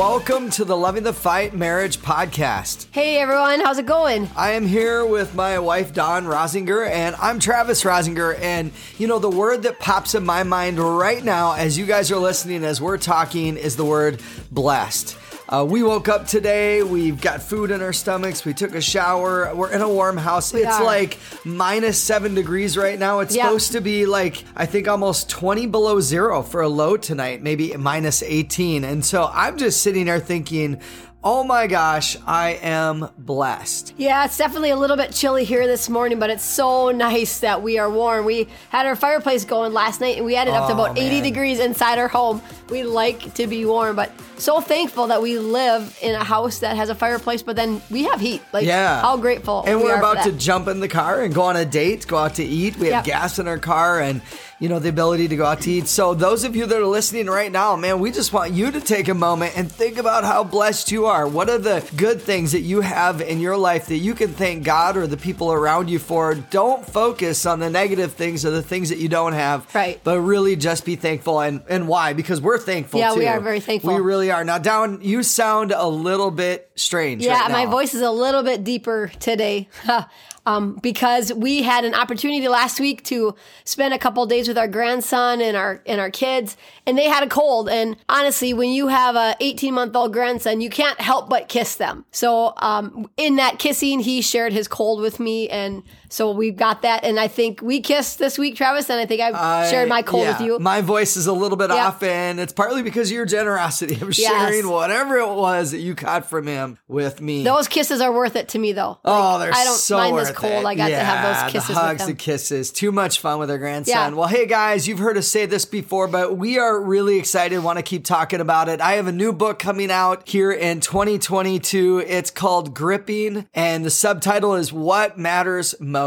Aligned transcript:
welcome 0.00 0.48
to 0.48 0.64
the 0.64 0.74
Loving 0.74 1.02
the 1.02 1.12
Fight 1.12 1.54
Marriage 1.54 1.98
Podcast. 1.98 2.86
Hey 2.90 3.18
everyone, 3.18 3.60
how's 3.60 3.76
it 3.76 3.84
going? 3.84 4.30
I 4.34 4.52
am 4.52 4.66
here 4.66 5.04
with 5.04 5.34
my 5.34 5.58
wife, 5.58 5.92
Dawn 5.92 6.24
Rosinger, 6.24 6.88
and 6.88 7.14
I'm 7.16 7.38
Travis 7.38 7.84
Rosinger. 7.84 8.40
And 8.40 8.72
you 8.96 9.06
know, 9.06 9.18
the 9.18 9.28
word 9.28 9.64
that 9.64 9.78
pops 9.78 10.14
in 10.14 10.24
my 10.24 10.42
mind 10.42 10.78
right 10.78 11.22
now 11.22 11.52
as 11.52 11.76
you 11.76 11.84
guys 11.84 12.10
are 12.10 12.16
listening, 12.16 12.64
as 12.64 12.80
we're 12.80 12.96
talking, 12.96 13.58
is 13.58 13.76
the 13.76 13.84
word 13.84 14.22
blessed. 14.50 15.18
Uh, 15.50 15.64
we 15.68 15.82
woke 15.82 16.08
up 16.08 16.28
today. 16.28 16.80
We've 16.84 17.20
got 17.20 17.42
food 17.42 17.72
in 17.72 17.82
our 17.82 17.92
stomachs. 17.92 18.44
We 18.44 18.54
took 18.54 18.72
a 18.76 18.80
shower. 18.80 19.52
We're 19.52 19.72
in 19.72 19.80
a 19.80 19.88
warm 19.88 20.16
house. 20.16 20.52
We 20.52 20.62
it's 20.62 20.76
are. 20.78 20.84
like 20.84 21.18
minus 21.44 21.98
seven 21.98 22.36
degrees 22.36 22.76
right 22.76 22.96
now. 22.96 23.18
It's 23.18 23.34
Yeah. 23.34 23.46
supposed 23.46 23.72
to 23.72 23.80
be 23.80 24.06
like, 24.06 24.44
I 24.54 24.66
think 24.66 24.86
almost 24.86 25.28
20 25.28 25.66
below 25.66 25.98
zero 25.98 26.42
for 26.42 26.60
a 26.60 26.68
low 26.68 26.96
tonight, 26.96 27.42
maybe 27.42 27.74
minus 27.76 28.22
18. 28.22 28.84
And 28.84 29.04
so 29.04 29.28
I'm 29.32 29.58
just 29.58 29.82
sitting 29.82 30.04
there 30.06 30.20
thinking, 30.20 30.78
oh 31.22 31.44
my 31.44 31.66
gosh, 31.66 32.16
I 32.26 32.58
am 32.62 33.08
blessed. 33.18 33.92
Yeah, 33.98 34.24
it's 34.24 34.38
definitely 34.38 34.70
a 34.70 34.76
little 34.76 34.96
bit 34.96 35.12
chilly 35.12 35.44
here 35.44 35.66
this 35.66 35.88
morning, 35.90 36.18
but 36.18 36.30
it's 36.30 36.44
so 36.44 36.90
nice 36.90 37.40
that 37.40 37.62
we 37.62 37.78
are 37.78 37.90
warm. 37.90 38.24
We 38.24 38.48
had 38.70 38.86
our 38.86 38.96
fireplace 38.96 39.44
going 39.44 39.74
last 39.74 40.00
night 40.00 40.16
and 40.16 40.24
we 40.24 40.34
had 40.34 40.48
it 40.48 40.54
up 40.54 40.68
to 40.68 40.72
Oh, 40.74 40.82
about 40.84 40.98
80 40.98 41.20
degrees 41.20 41.58
inside 41.60 41.98
our 41.98 42.08
home. 42.08 42.40
We 42.70 42.84
like 42.84 43.34
to 43.34 43.46
be 43.46 43.66
warm, 43.66 43.96
but 43.96 44.12
so 44.38 44.60
thankful 44.62 45.08
that 45.08 45.20
we 45.20 45.38
live 45.38 45.98
in 46.00 46.14
a 46.14 46.24
house 46.24 46.60
that 46.60 46.76
has 46.76 46.88
a 46.88 46.94
fireplace, 46.94 47.42
but 47.42 47.54
then 47.56 47.82
we 47.90 48.04
have 48.04 48.18
heat. 48.20 48.40
Like, 48.54 48.64
Yeah. 48.66 49.02
how 49.02 49.18
grateful. 49.18 49.62
And 49.66 49.78
we 49.78 49.84
we're 49.84 49.96
are 49.96 49.98
about 49.98 50.24
to 50.24 50.32
jump 50.32 50.68
in 50.68 50.80
the 50.80 50.88
car 50.88 51.20
and 51.20 51.34
go 51.34 51.42
on 51.42 51.56
a 51.56 51.66
date, 51.66 52.06
go 52.06 52.16
out 52.16 52.36
to 52.36 52.44
eat. 52.44 52.76
We 52.78 52.86
have 52.86 53.04
Yep. 53.06 53.14
gas 53.20 53.38
in 53.38 53.46
our 53.46 53.58
car 53.58 54.00
and, 54.00 54.22
you 54.60 54.68
know, 54.68 54.78
the 54.78 54.90
ability 54.90 55.26
to 55.26 55.36
go 55.36 55.46
out 55.46 55.62
to 55.62 55.70
eat. 55.70 55.88
So, 55.88 56.12
those 56.12 56.44
of 56.44 56.54
you 56.54 56.66
that 56.66 56.78
are 56.78 56.86
listening 56.86 57.26
right 57.26 57.50
now, 57.50 57.76
man, 57.76 57.98
we 57.98 58.12
just 58.12 58.32
want 58.32 58.52
you 58.52 58.70
to 58.70 58.80
take 58.80 59.08
a 59.08 59.14
moment 59.14 59.56
and 59.56 59.72
think 59.72 59.96
about 59.96 60.22
how 60.22 60.44
blessed 60.44 60.92
you 60.92 61.06
are. 61.06 61.26
What 61.26 61.48
are 61.48 61.56
the 61.58 61.82
good 61.96 62.20
things 62.20 62.52
that 62.52 62.60
you 62.60 62.82
have 62.82 63.22
in 63.22 63.40
your 63.40 63.56
life 63.56 63.86
that 63.86 63.96
you 63.96 64.14
can 64.14 64.28
thank 64.28 64.62
God 64.64 64.98
or 64.98 65.06
the 65.06 65.16
people 65.16 65.50
around 65.50 65.88
you 65.88 65.98
for? 65.98 66.34
Don't 66.34 66.86
focus 66.86 67.46
on 67.46 67.58
the 67.58 67.70
negative 67.70 68.12
things 68.12 68.44
or 68.44 68.50
the 68.50 68.62
things 68.62 68.90
that 68.90 68.98
you 68.98 69.08
don't 69.08 69.32
have. 69.32 69.74
Right. 69.74 69.98
But 70.04 70.20
really 70.20 70.56
just 70.56 70.84
be 70.84 70.94
thankful. 70.94 71.40
And, 71.40 71.62
and 71.66 71.88
why? 71.88 72.12
Because 72.12 72.42
we're 72.42 72.58
thankful 72.58 73.00
Yeah, 73.00 73.14
too. 73.14 73.20
we 73.20 73.26
are 73.28 73.40
very 73.40 73.60
thankful. 73.60 73.94
We 73.94 74.00
really 74.02 74.30
are. 74.30 74.44
Now, 74.44 74.58
Dawn, 74.58 75.00
you 75.00 75.22
sound 75.22 75.72
a 75.72 75.88
little 75.88 76.30
bit 76.30 76.70
strange. 76.74 77.24
Yeah, 77.24 77.40
right 77.40 77.50
my 77.50 77.64
voice 77.66 77.94
is 77.94 78.02
a 78.02 78.10
little 78.10 78.42
bit 78.42 78.62
deeper 78.62 79.10
today. 79.20 79.70
Um, 80.46 80.76
because 80.76 81.32
we 81.34 81.62
had 81.62 81.84
an 81.84 81.94
opportunity 81.94 82.48
last 82.48 82.80
week 82.80 83.04
to 83.04 83.34
spend 83.64 83.92
a 83.92 83.98
couple 83.98 84.24
days 84.24 84.48
with 84.50 84.58
our 84.58 84.68
grandson 84.68 85.40
and 85.40 85.56
our 85.56 85.80
and 85.86 86.00
our 86.00 86.10
kids, 86.10 86.56
and 86.86 86.98
they 86.98 87.08
had 87.08 87.22
a 87.22 87.28
cold. 87.28 87.68
And 87.68 87.96
honestly, 88.08 88.52
when 88.52 88.70
you 88.70 88.88
have 88.88 89.14
a 89.14 89.36
18 89.40 89.72
month 89.72 89.94
old 89.94 90.12
grandson, 90.12 90.60
you 90.60 90.68
can't 90.68 91.00
help 91.00 91.30
but 91.30 91.48
kiss 91.48 91.76
them. 91.76 92.04
So 92.10 92.52
um, 92.56 93.08
in 93.16 93.36
that 93.36 93.58
kissing, 93.58 94.00
he 94.00 94.20
shared 94.20 94.52
his 94.52 94.68
cold 94.68 95.00
with 95.00 95.20
me, 95.20 95.48
and 95.48 95.84
so 96.10 96.30
we've 96.32 96.56
got 96.56 96.82
that. 96.82 97.04
And 97.04 97.18
I 97.18 97.28
think 97.28 97.62
we 97.62 97.80
kissed 97.80 98.18
this 98.18 98.36
week, 98.38 98.56
Travis, 98.56 98.90
and 98.90 99.00
I 99.00 99.06
think 99.06 99.20
I, 99.20 99.70
shared 99.70 99.88
my 99.88 100.02
cold 100.02 100.24
yeah, 100.24 100.32
with 100.38 100.46
you. 100.46 100.58
My 100.58 100.80
voice 100.80 101.16
is 101.16 101.26
a 101.26 101.32
little 101.32 101.56
bit 101.56 101.70
Yeah. 101.70 101.86
off, 101.88 102.02
and 102.02 102.38
it's 102.38 102.52
partly 102.52 102.82
because 102.82 103.08
of 103.10 103.14
your 103.14 103.26
generosity 103.26 103.94
of 103.94 104.16
Yes. 104.18 104.30
sharing 104.30 104.68
whatever 104.68 105.16
it 105.18 105.28
was 105.28 105.70
that 105.70 105.78
you 105.78 105.94
caught 105.94 106.28
from 106.28 106.46
him 106.46 106.78
with 106.88 107.20
me. 107.20 107.44
those 107.44 107.68
kisses 107.68 108.00
are 108.00 108.12
worth 108.12 108.36
it 108.36 108.48
to 108.50 108.58
me, 108.58 108.72
though. 108.72 108.98
Oh, 109.04 109.38
they're 109.38 109.54
I 109.54 109.64
don't 109.64 109.76
so 109.78 109.96
mind 109.96 110.18
this 110.18 110.30
cold. 110.32 110.52
it. 110.52 110.66
I 110.66 110.74
got 110.74 110.88
to 110.88 110.96
have 110.96 111.42
those 111.44 111.52
kisses 111.52 111.68
the 111.68 111.74
with 111.74 111.82
hugs, 111.82 111.98
them. 112.00 112.08
the 112.08 112.14
kisses. 112.16 112.70
Too 112.72 112.92
much 112.92 113.20
fun 113.20 113.38
with 113.38 113.50
our 113.50 113.58
grandson. 113.58 114.12
Yeah. 114.12 114.18
Well, 114.18 114.28
hey 114.28 114.46
guys, 114.46 114.88
you've 114.88 114.98
heard 114.98 115.16
us 115.16 115.28
say 115.28 115.46
this 115.46 115.64
before, 115.64 116.08
but 116.08 116.36
we 116.36 116.58
are 116.58 116.80
really 116.80 117.18
excited. 117.18 117.62
Want 117.62 117.78
to 117.78 117.82
keep 117.82 118.04
talking 118.04 118.40
about 118.40 118.68
it. 118.68 118.80
I 118.80 118.92
have 118.94 119.06
a 119.06 119.12
new 119.12 119.32
book 119.32 119.58
coming 119.58 119.90
out 119.90 120.28
here 120.28 120.50
in 120.50 120.80
2022. 120.80 122.04
It's 122.06 122.30
called 122.30 122.74
Gripping, 122.74 123.46
and 123.54 123.84
the 123.84 123.90
subtitle 123.90 124.54
is 124.54 124.72
What 124.72 125.16
Matters 125.18 125.74
Most. 125.78 125.99